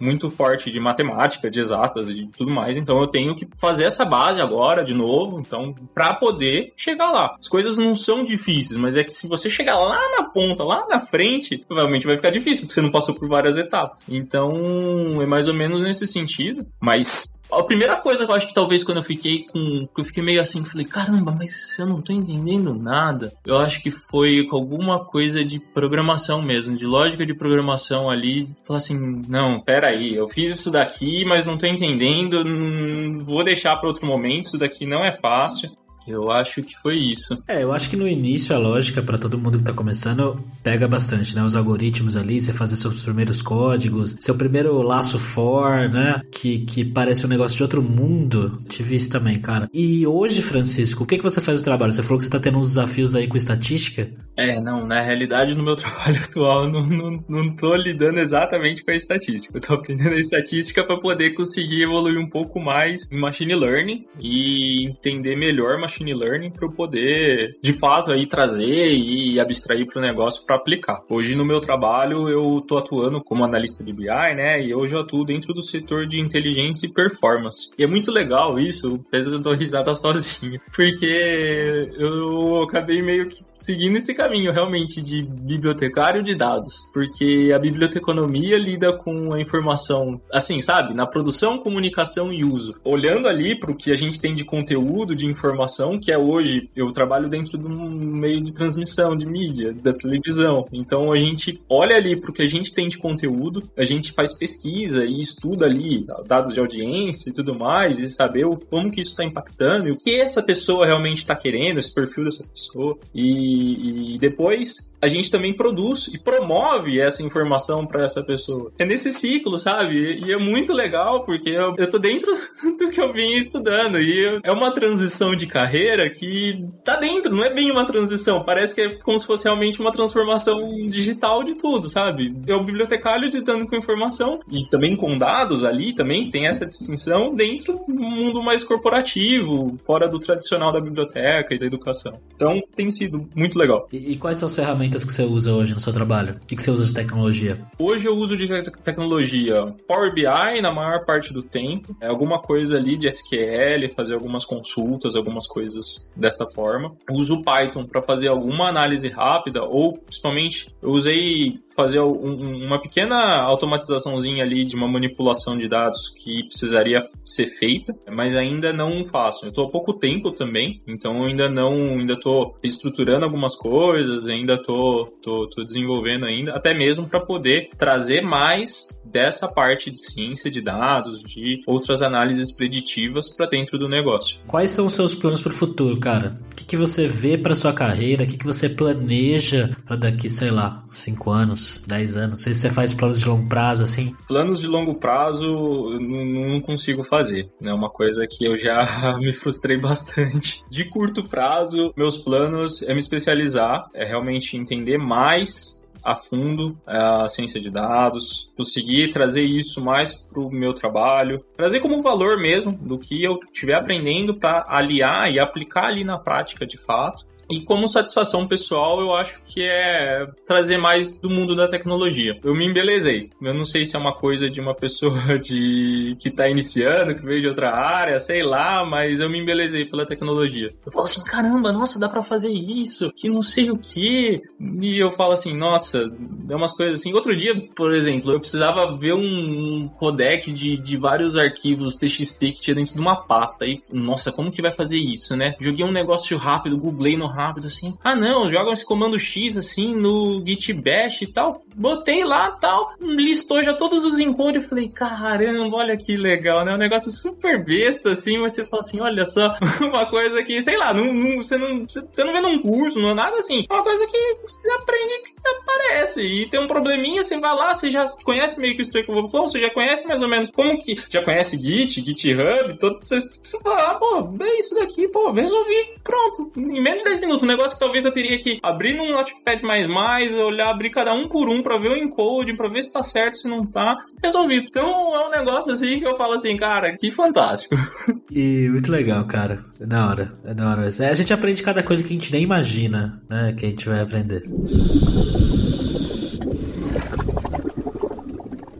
muito 0.00 0.30
forte 0.30 0.70
de 0.70 0.80
matemática, 0.80 1.50
de 1.50 1.60
exatas 1.60 2.08
e 2.08 2.26
tudo 2.36 2.52
mais, 2.52 2.76
então 2.76 3.00
eu 3.00 3.06
tenho 3.06 3.34
que 3.34 3.48
fazer 3.60 3.84
essa 3.84 4.04
base 4.04 4.40
agora 4.40 4.84
de 4.84 4.94
novo, 4.94 5.40
então, 5.40 5.74
para 5.94 6.14
poder 6.14 6.72
chegar 6.76 7.10
lá. 7.10 7.36
As 7.38 7.48
coisas 7.48 7.76
não 7.76 7.94
são 7.94 8.24
difíceis, 8.24 8.78
mas 8.78 8.96
é 8.96 9.04
que 9.04 9.12
se 9.12 9.28
você 9.28 9.48
chegar 9.50 9.78
lá 9.78 10.00
na 10.16 10.24
ponta, 10.24 10.62
lá 10.62 10.86
na 10.88 11.00
frente, 11.00 11.64
provavelmente 11.66 12.06
vai 12.06 12.16
ficar 12.16 12.30
difícil, 12.30 12.62
porque 12.62 12.74
você 12.74 12.82
não 12.82 12.90
passou 12.90 13.14
por 13.14 13.28
várias 13.28 13.56
etapas. 13.56 13.98
Então, 14.08 15.20
é 15.20 15.26
mais 15.26 15.48
ou 15.48 15.54
menos 15.54 15.80
nesse 15.80 16.06
sentido, 16.06 16.66
mas 16.80 17.42
a 17.52 17.62
primeira 17.62 17.96
coisa 17.96 18.24
que 18.24 18.30
eu 18.30 18.34
acho 18.34 18.48
que 18.48 18.54
talvez 18.54 18.82
quando 18.82 18.98
eu 18.98 19.04
fiquei 19.04 19.44
com. 19.44 19.86
que 19.94 20.00
eu 20.00 20.04
fiquei 20.04 20.22
meio 20.22 20.40
assim, 20.40 20.64
falei, 20.64 20.86
caramba, 20.86 21.34
mas 21.36 21.78
eu 21.78 21.86
não 21.86 22.00
tô 22.00 22.12
entendendo 22.12 22.74
nada. 22.74 23.32
Eu 23.44 23.58
acho 23.58 23.82
que 23.82 23.90
foi 23.90 24.46
com 24.46 24.56
alguma 24.56 25.04
coisa 25.04 25.44
de 25.44 25.60
programação 25.60 26.40
mesmo, 26.40 26.76
de 26.76 26.86
lógica 26.86 27.26
de 27.26 27.34
programação 27.34 28.08
ali. 28.08 28.48
Falar 28.66 28.78
assim, 28.78 29.22
não, 29.28 29.60
pera 29.60 29.81
aí, 29.88 30.14
eu 30.14 30.28
fiz 30.28 30.56
isso 30.56 30.70
daqui, 30.70 31.24
mas 31.24 31.46
não 31.46 31.56
tô 31.56 31.66
entendendo, 31.66 32.44
não 32.44 33.18
vou 33.18 33.44
deixar 33.44 33.76
para 33.76 33.88
outro 33.88 34.06
momento, 34.06 34.46
isso 34.46 34.58
daqui 34.58 34.86
não 34.86 35.04
é 35.04 35.12
fácil. 35.12 35.70
Eu 36.06 36.30
acho 36.30 36.62
que 36.62 36.74
foi 36.80 36.96
isso. 36.96 37.42
É, 37.46 37.62
eu 37.62 37.72
acho 37.72 37.88
que 37.88 37.96
no 37.96 38.08
início 38.08 38.54
a 38.54 38.58
lógica 38.58 39.02
para 39.02 39.18
todo 39.18 39.38
mundo 39.38 39.58
que 39.58 39.64
tá 39.64 39.72
começando 39.72 40.42
pega 40.62 40.88
bastante, 40.88 41.34
né? 41.34 41.42
Os 41.42 41.56
algoritmos 41.56 42.16
ali, 42.16 42.40
você 42.40 42.52
fazer 42.52 42.76
seus 42.76 43.02
primeiros 43.02 43.40
códigos, 43.40 44.16
seu 44.20 44.34
primeiro 44.34 44.80
laço 44.82 45.18
for, 45.18 45.88
né? 45.88 46.20
Que, 46.30 46.60
que 46.60 46.84
parece 46.84 47.24
um 47.24 47.28
negócio 47.28 47.56
de 47.56 47.62
outro 47.62 47.82
mundo. 47.82 48.62
Tive 48.68 48.96
isso 48.96 49.10
também, 49.10 49.38
cara. 49.40 49.68
E 49.72 50.06
hoje, 50.06 50.42
Francisco, 50.42 51.04
o 51.04 51.06
que 51.06 51.18
que 51.18 51.24
você 51.24 51.40
faz 51.40 51.60
no 51.60 51.64
trabalho? 51.64 51.92
Você 51.92 52.02
falou 52.02 52.18
que 52.18 52.24
você 52.24 52.30
tá 52.30 52.40
tendo 52.40 52.58
uns 52.58 52.68
desafios 52.68 53.14
aí 53.14 53.28
com 53.28 53.36
estatística? 53.36 54.10
É, 54.36 54.60
não, 54.60 54.86
na 54.86 55.00
realidade 55.00 55.54
no 55.54 55.62
meu 55.62 55.76
trabalho 55.76 56.16
atual 56.22 56.64
eu 56.64 56.70
não, 56.70 56.86
não, 56.86 57.24
não 57.28 57.56
tô 57.56 57.74
lidando 57.74 58.18
exatamente 58.18 58.84
com 58.84 58.90
a 58.90 58.96
estatística. 58.96 59.56
Eu 59.56 59.60
tô 59.60 59.74
aprendendo 59.74 60.14
a 60.14 60.20
estatística 60.20 60.84
para 60.84 60.98
poder 60.98 61.30
conseguir 61.30 61.82
evoluir 61.82 62.18
um 62.18 62.28
pouco 62.28 62.60
mais 62.60 63.10
em 63.10 63.18
machine 63.18 63.54
learning 63.54 64.06
e 64.20 64.88
entender 64.88 65.36
melhor 65.36 65.78
machine 65.78 65.91
machine 65.92 66.14
learning 66.14 66.50
para 66.50 66.66
eu 66.66 66.72
poder, 66.72 67.58
de 67.62 67.72
fato, 67.74 68.10
aí 68.10 68.26
trazer 68.26 68.92
e 68.92 69.38
abstrair 69.38 69.86
para 69.86 69.98
o 69.98 70.02
negócio 70.02 70.44
para 70.46 70.56
aplicar. 70.56 71.02
Hoje 71.08 71.34
no 71.34 71.44
meu 71.44 71.60
trabalho 71.60 72.28
eu 72.28 72.58
estou 72.58 72.78
atuando 72.78 73.22
como 73.22 73.44
analista 73.44 73.84
de 73.84 73.92
BI, 73.92 74.06
né? 74.06 74.62
E 74.62 74.74
hoje 74.74 74.94
eu 74.94 75.00
atuo 75.00 75.24
dentro 75.24 75.52
do 75.52 75.62
setor 75.62 76.06
de 76.06 76.20
inteligência 76.20 76.86
e 76.86 76.92
performance. 76.92 77.70
E 77.78 77.84
é 77.84 77.86
muito 77.86 78.10
legal 78.10 78.58
isso, 78.58 79.00
fez 79.10 79.26
eu 79.26 79.38
dar 79.38 79.54
risada 79.54 79.94
sozinho, 79.96 80.60
porque 80.74 81.90
eu 81.98 82.62
acabei 82.62 83.02
meio 83.02 83.28
que 83.28 83.42
seguindo 83.52 83.96
esse 83.98 84.14
caminho 84.14 84.52
realmente 84.52 85.02
de 85.02 85.22
bibliotecário 85.22 86.22
de 86.22 86.34
dados, 86.34 86.74
porque 86.92 87.52
a 87.54 87.58
biblioteconomia 87.58 88.56
lida 88.56 88.96
com 88.96 89.32
a 89.32 89.40
informação, 89.40 90.20
assim, 90.32 90.62
sabe, 90.62 90.94
na 90.94 91.06
produção, 91.06 91.58
comunicação 91.58 92.32
e 92.32 92.44
uso. 92.44 92.74
Olhando 92.84 93.28
ali 93.28 93.58
para 93.58 93.70
o 93.70 93.76
que 93.76 93.92
a 93.92 93.96
gente 93.96 94.20
tem 94.20 94.34
de 94.34 94.44
conteúdo, 94.44 95.14
de 95.14 95.26
informação 95.26 95.81
que 95.98 96.10
é 96.12 96.18
hoje, 96.18 96.70
eu 96.74 96.92
trabalho 96.92 97.28
dentro 97.28 97.58
de 97.58 97.66
um 97.66 97.88
meio 97.90 98.40
de 98.40 98.54
transmissão 98.54 99.16
de 99.16 99.26
mídia, 99.26 99.72
da 99.72 99.92
televisão. 99.92 100.66
Então 100.72 101.12
a 101.12 101.16
gente 101.16 101.60
olha 101.68 101.96
ali 101.96 102.16
para 102.16 102.30
o 102.30 102.34
que 102.34 102.42
a 102.42 102.48
gente 102.48 102.72
tem 102.72 102.88
de 102.88 102.98
conteúdo, 102.98 103.62
a 103.76 103.84
gente 103.84 104.12
faz 104.12 104.32
pesquisa 104.32 105.04
e 105.04 105.20
estuda 105.20 105.66
ali 105.66 106.06
dados 106.26 106.54
de 106.54 106.60
audiência 106.60 107.30
e 107.30 107.32
tudo 107.32 107.54
mais, 107.54 107.98
e 107.98 108.08
saber 108.08 108.46
como 108.70 108.90
que 108.90 109.00
isso 109.00 109.10
está 109.10 109.24
impactando 109.24 109.88
e 109.88 109.92
o 109.92 109.96
que 109.96 110.14
essa 110.14 110.42
pessoa 110.42 110.86
realmente 110.86 111.18
está 111.18 111.34
querendo, 111.34 111.78
esse 111.78 111.92
perfil 111.92 112.24
dessa 112.24 112.46
pessoa. 112.46 112.98
E, 113.14 114.14
e 114.14 114.18
depois 114.18 114.96
a 115.00 115.08
gente 115.08 115.30
também 115.30 115.54
produz 115.54 116.06
e 116.08 116.18
promove 116.18 117.00
essa 117.00 117.22
informação 117.22 117.84
para 117.84 118.04
essa 118.04 118.22
pessoa. 118.22 118.72
É 118.78 118.84
nesse 118.84 119.10
ciclo, 119.12 119.58
sabe? 119.58 120.20
E 120.24 120.32
é 120.32 120.36
muito 120.36 120.72
legal 120.72 121.24
porque 121.24 121.50
eu, 121.50 121.74
eu 121.76 121.90
tô 121.90 121.98
dentro 121.98 122.32
do 122.78 122.90
que 122.90 123.00
eu 123.00 123.12
vim 123.12 123.32
estudando 123.32 123.98
e 123.98 124.40
é 124.42 124.52
uma 124.52 124.70
transição 124.70 125.34
de 125.34 125.46
carreira 125.46 125.71
carreira 125.72 126.10
que 126.10 126.68
tá 126.84 126.96
dentro, 126.96 127.34
não 127.34 127.42
é 127.42 127.52
bem 127.52 127.70
uma 127.70 127.86
transição, 127.86 128.44
parece 128.44 128.74
que 128.74 128.80
é 128.82 128.88
como 128.96 129.18
se 129.18 129.26
fosse 129.26 129.44
realmente 129.44 129.80
uma 129.80 129.90
transformação 129.90 130.70
digital 130.86 131.42
de 131.42 131.54
tudo, 131.54 131.88
sabe? 131.88 132.36
É 132.46 132.54
o 132.54 132.62
bibliotecário 132.62 133.30
lidando 133.30 133.66
com 133.66 133.74
informação 133.74 134.40
e 134.50 134.66
também 134.68 134.94
com 134.94 135.16
dados 135.16 135.64
ali, 135.64 135.94
também 135.94 136.28
tem 136.28 136.46
essa 136.46 136.66
distinção 136.66 137.34
dentro 137.34 137.82
do 137.88 137.94
mundo 137.94 138.42
mais 138.42 138.62
corporativo, 138.62 139.74
fora 139.86 140.06
do 140.06 140.18
tradicional 140.18 140.72
da 140.72 140.80
biblioteca 140.80 141.54
e 141.54 141.58
da 141.58 141.64
educação. 141.64 142.20
Então 142.34 142.60
tem 142.76 142.90
sido 142.90 143.26
muito 143.34 143.58
legal. 143.58 143.88
E, 143.90 144.12
e 144.12 144.16
quais 144.16 144.36
são 144.36 144.46
as 144.46 144.54
ferramentas 144.54 145.04
que 145.04 145.12
você 145.12 145.22
usa 145.22 145.52
hoje 145.52 145.72
no 145.72 145.80
seu 145.80 145.92
trabalho? 145.92 146.36
O 146.42 146.46
que, 146.46 146.56
que 146.56 146.62
você 146.62 146.70
usa 146.70 146.84
de 146.84 146.92
tecnologia? 146.92 147.58
Hoje 147.78 148.06
eu 148.06 148.14
uso 148.14 148.36
de 148.36 148.46
tecnologia 148.82 149.74
Power 149.88 150.12
BI 150.12 150.60
na 150.60 150.70
maior 150.70 151.06
parte 151.06 151.32
do 151.32 151.42
tempo, 151.42 151.96
é 152.00 152.08
alguma 152.08 152.38
coisa 152.40 152.76
ali 152.76 152.98
de 152.98 153.08
SQL, 153.08 153.88
fazer 153.96 154.14
algumas 154.14 154.44
consultas, 154.44 155.14
algumas 155.14 155.46
coisas 155.46 155.61
coisas 155.62 156.12
dessa 156.16 156.44
forma. 156.46 156.92
Uso 157.10 157.36
o 157.36 157.44
Python 157.44 157.84
para 157.84 158.02
fazer 158.02 158.28
alguma 158.28 158.68
análise 158.68 159.08
rápida 159.08 159.62
ou 159.62 159.96
principalmente 159.98 160.74
eu 160.82 160.90
usei 160.90 161.60
fazer 161.74 162.00
um, 162.00 162.66
uma 162.66 162.80
pequena 162.80 163.42
automatizaçãozinha 163.42 164.42
ali 164.44 164.64
de 164.64 164.76
uma 164.76 164.88
manipulação 164.88 165.56
de 165.56 165.68
dados 165.68 166.12
que 166.22 166.44
precisaria 166.44 167.00
ser 167.24 167.46
feita, 167.46 167.94
mas 168.10 168.34
ainda 168.34 168.72
não 168.72 169.02
faço. 169.04 169.46
Eu 169.46 169.50
estou 169.50 169.66
há 169.66 169.70
pouco 169.70 169.92
tempo 169.92 170.32
também, 170.32 170.82
então 170.86 171.24
ainda 171.24 171.48
não, 171.48 171.72
ainda 171.98 172.14
estou 172.14 172.56
estruturando 172.62 173.24
algumas 173.24 173.56
coisas, 173.56 174.26
ainda 174.26 174.54
estou 174.54 174.72
tô, 174.72 175.12
tô, 175.22 175.48
tô 175.48 175.64
desenvolvendo 175.64 176.26
ainda, 176.26 176.52
até 176.52 176.74
mesmo 176.74 177.06
para 177.06 177.20
poder 177.20 177.70
trazer 177.76 178.22
mais 178.22 178.88
dessa 179.04 179.46
parte 179.46 179.90
de 179.90 179.98
ciência 179.98 180.50
de 180.50 180.60
dados, 180.60 181.22
de 181.22 181.62
outras 181.66 182.02
análises 182.02 182.52
preditivas 182.52 183.28
para 183.28 183.46
dentro 183.46 183.78
do 183.78 183.88
negócio. 183.88 184.38
Quais 184.46 184.70
são 184.70 184.86
os 184.86 184.94
seus 184.94 185.14
planos 185.14 185.42
para 185.42 185.52
o 185.52 185.54
futuro, 185.54 186.00
cara? 186.00 186.38
O 186.50 186.54
que, 186.54 186.64
que 186.64 186.76
você 186.76 187.06
vê 187.06 187.36
para 187.36 187.54
sua 187.54 187.72
carreira? 187.72 188.24
O 188.24 188.26
que, 188.26 188.38
que 188.38 188.46
você 188.46 188.68
planeja 188.68 189.76
para 189.84 189.96
daqui, 189.96 190.28
sei 190.28 190.50
lá, 190.50 190.82
5 190.90 191.30
anos, 191.30 191.61
10 191.86 192.16
anos? 192.16 192.30
Não 192.30 192.36
sei 192.36 192.54
se 192.54 192.60
você 192.60 192.70
faz 192.70 192.94
planos 192.94 193.20
de 193.20 193.28
longo 193.28 193.48
prazo, 193.48 193.82
assim. 193.82 194.14
Planos 194.26 194.60
de 194.60 194.66
longo 194.66 194.94
prazo 194.94 195.44
eu 195.44 196.00
não, 196.00 196.60
consigo 196.60 197.02
fazer. 197.02 197.50
É 197.62 197.72
uma 197.72 197.90
coisa 197.90 198.26
que 198.26 198.44
eu 198.44 198.56
já 198.56 199.16
me 199.18 199.32
frustrei 199.32 199.76
bastante. 199.76 200.64
De 200.70 200.84
curto 200.84 201.24
prazo, 201.24 201.92
meus 201.96 202.18
planos 202.18 202.82
é 202.82 202.94
me 202.94 203.00
especializar, 203.00 203.88
é 203.94 204.04
realmente 204.04 204.56
entender 204.56 204.98
mais 204.98 205.82
a 206.02 206.16
fundo 206.16 206.76
a 206.86 207.28
ciência 207.28 207.60
de 207.60 207.70
dados, 207.70 208.52
conseguir 208.56 209.12
trazer 209.12 209.42
isso 209.42 209.80
mais 209.80 210.12
para 210.12 210.40
o 210.40 210.50
meu 210.50 210.74
trabalho, 210.74 211.42
trazer 211.56 211.80
como 211.80 212.02
valor 212.02 212.38
mesmo 212.38 212.72
do 212.72 212.98
que 212.98 213.22
eu 213.22 213.38
estiver 213.52 213.74
aprendendo 213.74 214.34
para 214.34 214.66
aliar 214.68 215.32
e 215.32 215.38
aplicar 215.38 215.86
ali 215.86 216.02
na 216.02 216.18
prática 216.18 216.66
de 216.66 216.76
fato 216.76 217.24
E 217.52 217.60
como 217.60 217.86
satisfação 217.86 218.48
pessoal, 218.48 218.98
eu 218.98 219.14
acho 219.14 219.42
que 219.44 219.62
é 219.62 220.26
trazer 220.46 220.78
mais 220.78 221.20
do 221.20 221.28
mundo 221.28 221.54
da 221.54 221.68
tecnologia. 221.68 222.40
Eu 222.42 222.54
me 222.54 222.64
embelezei. 222.64 223.28
Eu 223.42 223.52
não 223.52 223.66
sei 223.66 223.84
se 223.84 223.94
é 223.94 223.98
uma 223.98 224.14
coisa 224.14 224.48
de 224.48 224.58
uma 224.58 224.74
pessoa 224.74 225.20
de 225.38 226.16
que 226.18 226.30
tá 226.30 226.48
iniciando, 226.48 227.14
que 227.14 227.22
veio 227.22 227.42
de 227.42 227.48
outra 227.48 227.70
área, 227.74 228.18
sei 228.18 228.42
lá, 228.42 228.86
mas 228.86 229.20
eu 229.20 229.28
me 229.28 229.38
embelezei 229.38 229.84
pela 229.84 230.06
tecnologia. 230.06 230.72
Eu 230.86 230.90
falo 230.90 231.04
assim, 231.04 231.22
caramba, 231.24 231.70
nossa, 231.70 232.00
dá 232.00 232.08
para 232.08 232.22
fazer 232.22 232.50
isso, 232.50 233.12
que 233.14 233.28
não 233.28 233.42
sei 233.42 233.70
o 233.70 233.76
que. 233.76 234.40
E 234.80 234.98
eu 234.98 235.10
falo 235.10 235.32
assim, 235.32 235.54
nossa, 235.54 236.10
é 236.48 236.56
umas 236.56 236.72
coisas 236.74 237.00
assim. 237.00 237.12
Outro 237.12 237.36
dia, 237.36 237.54
por 237.76 237.92
exemplo, 237.94 238.32
eu 238.32 238.40
precisava 238.40 238.96
ver 238.96 239.12
um 239.12 239.90
codec 239.98 240.50
de, 240.50 240.78
de 240.78 240.96
vários 240.96 241.36
arquivos 241.36 241.96
TXT 241.96 242.38
que 242.38 242.62
tinha 242.62 242.74
dentro 242.74 242.94
de 242.94 243.00
uma 243.00 243.26
pasta. 243.26 243.66
E, 243.66 243.82
nossa, 243.92 244.32
como 244.32 244.50
que 244.50 244.62
vai 244.62 244.72
fazer 244.72 244.96
isso, 244.96 245.36
né? 245.36 245.54
Joguei 245.60 245.84
um 245.84 245.92
negócio 245.92 246.38
rápido, 246.38 246.78
googlei 246.78 247.14
no 247.14 247.26
rápido 247.26 247.41
assim. 247.64 247.96
Ah, 248.02 248.14
não, 248.14 248.50
joga 248.50 248.72
esse 248.72 248.84
comando 248.84 249.18
X 249.18 249.56
assim 249.56 249.94
no 249.94 250.42
Git 250.46 250.72
Bash 250.72 251.22
e 251.22 251.26
tal. 251.26 251.62
Botei 251.74 252.22
lá 252.22 252.50
tal, 252.50 252.92
listou 253.00 253.62
já 253.62 253.72
todos 253.72 254.04
os 254.04 254.18
encodes. 254.18 254.66
Falei, 254.66 254.88
caramba, 254.88 255.78
olha 255.78 255.96
que 255.96 256.16
legal, 256.16 256.64
né? 256.64 256.74
Um 256.74 256.78
negócio 256.78 257.10
super 257.10 257.64
besta 257.64 258.12
assim. 258.12 258.38
Mas 258.38 258.52
você 258.52 258.64
fala 258.64 258.82
assim, 258.82 259.00
olha 259.00 259.24
só, 259.24 259.54
uma 259.80 260.06
coisa 260.06 260.42
que, 260.42 260.60
sei 260.60 260.76
lá, 260.76 260.92
não, 260.92 261.12
não, 261.12 261.36
você, 261.36 261.56
não, 261.56 261.86
você 261.86 262.24
não 262.24 262.32
vê 262.32 262.40
num 262.40 262.58
curso, 262.60 262.98
não 262.98 263.10
é 263.10 263.14
nada 263.14 263.38
assim. 263.38 263.66
É 263.68 263.72
uma 263.72 263.82
coisa 263.82 264.06
que 264.06 264.36
você 264.42 264.70
aprende 264.72 265.22
que 265.22 265.32
aparece. 265.48 266.20
E 266.20 266.48
tem 266.48 266.60
um 266.60 266.66
probleminha, 266.66 267.22
você 267.22 267.38
vai 267.38 267.54
lá, 267.54 267.74
você 267.74 267.90
já 267.90 268.06
conhece 268.24 268.60
meio 268.60 268.74
que 268.76 268.82
o 268.82 268.84
Stack 268.84 269.10
Overflow, 269.10 269.48
você 269.48 269.60
já 269.60 269.70
conhece 269.70 270.06
mais 270.06 270.20
ou 270.20 270.28
menos 270.28 270.50
como 270.50 270.78
que. 270.78 270.96
Já 271.08 271.22
conhece 271.22 271.56
Git, 271.56 272.00
GitHub, 272.00 272.78
todos 272.78 273.10
esses. 273.10 273.40
Você 273.42 273.58
fala, 273.60 273.92
ah, 273.92 273.94
pô, 273.94 274.30
é 274.40 274.58
isso 274.58 274.74
daqui, 274.74 275.08
pô, 275.08 275.30
resolvi. 275.30 275.92
Pronto. 276.04 276.52
Em 276.56 276.80
menos 276.80 277.02
de 277.02 277.08
10 277.08 277.20
minutos. 277.20 277.31
Um 277.40 277.46
negócio 277.46 277.76
que 277.76 277.80
talvez 277.84 278.04
eu 278.04 278.12
teria 278.12 278.38
que 278.38 278.58
abrir 278.62 278.94
num 278.94 279.10
Notepad 279.10 279.62
mais 279.62 279.86
mais, 279.86 280.32
olhar, 280.34 280.68
abrir 280.68 280.90
cada 280.90 281.12
um 281.12 281.28
por 281.28 281.48
um 281.48 281.62
pra 281.62 281.78
ver 281.78 281.88
o 281.88 281.96
encode, 281.96 282.56
pra 282.56 282.68
ver 282.68 282.82
se 282.82 282.92
tá 282.92 283.02
certo, 283.02 283.38
se 283.38 283.48
não 283.48 283.64
tá. 283.64 283.96
Resolvido. 284.22 284.66
Então 284.68 285.14
é 285.14 285.26
um 285.26 285.30
negócio 285.30 285.72
assim 285.72 285.98
que 285.98 286.06
eu 286.06 286.16
falo 286.16 286.34
assim, 286.34 286.56
cara, 286.56 286.96
que 286.96 287.10
fantástico. 287.10 287.74
E 288.34 288.66
muito 288.70 288.90
legal, 288.90 289.26
cara. 289.26 289.62
É 289.78 289.84
da 289.84 290.08
hora. 290.08 290.32
É 290.44 290.54
da 290.54 290.70
hora. 290.70 290.86
A 290.86 291.14
gente 291.14 291.34
aprende 291.34 291.62
cada 291.62 291.82
coisa 291.82 292.02
que 292.02 292.08
a 292.08 292.16
gente 292.16 292.32
nem 292.32 292.42
imagina, 292.42 293.22
né? 293.28 293.54
Que 293.56 293.66
a 293.66 293.68
gente 293.68 293.86
vai 293.86 294.00
aprender. 294.00 294.42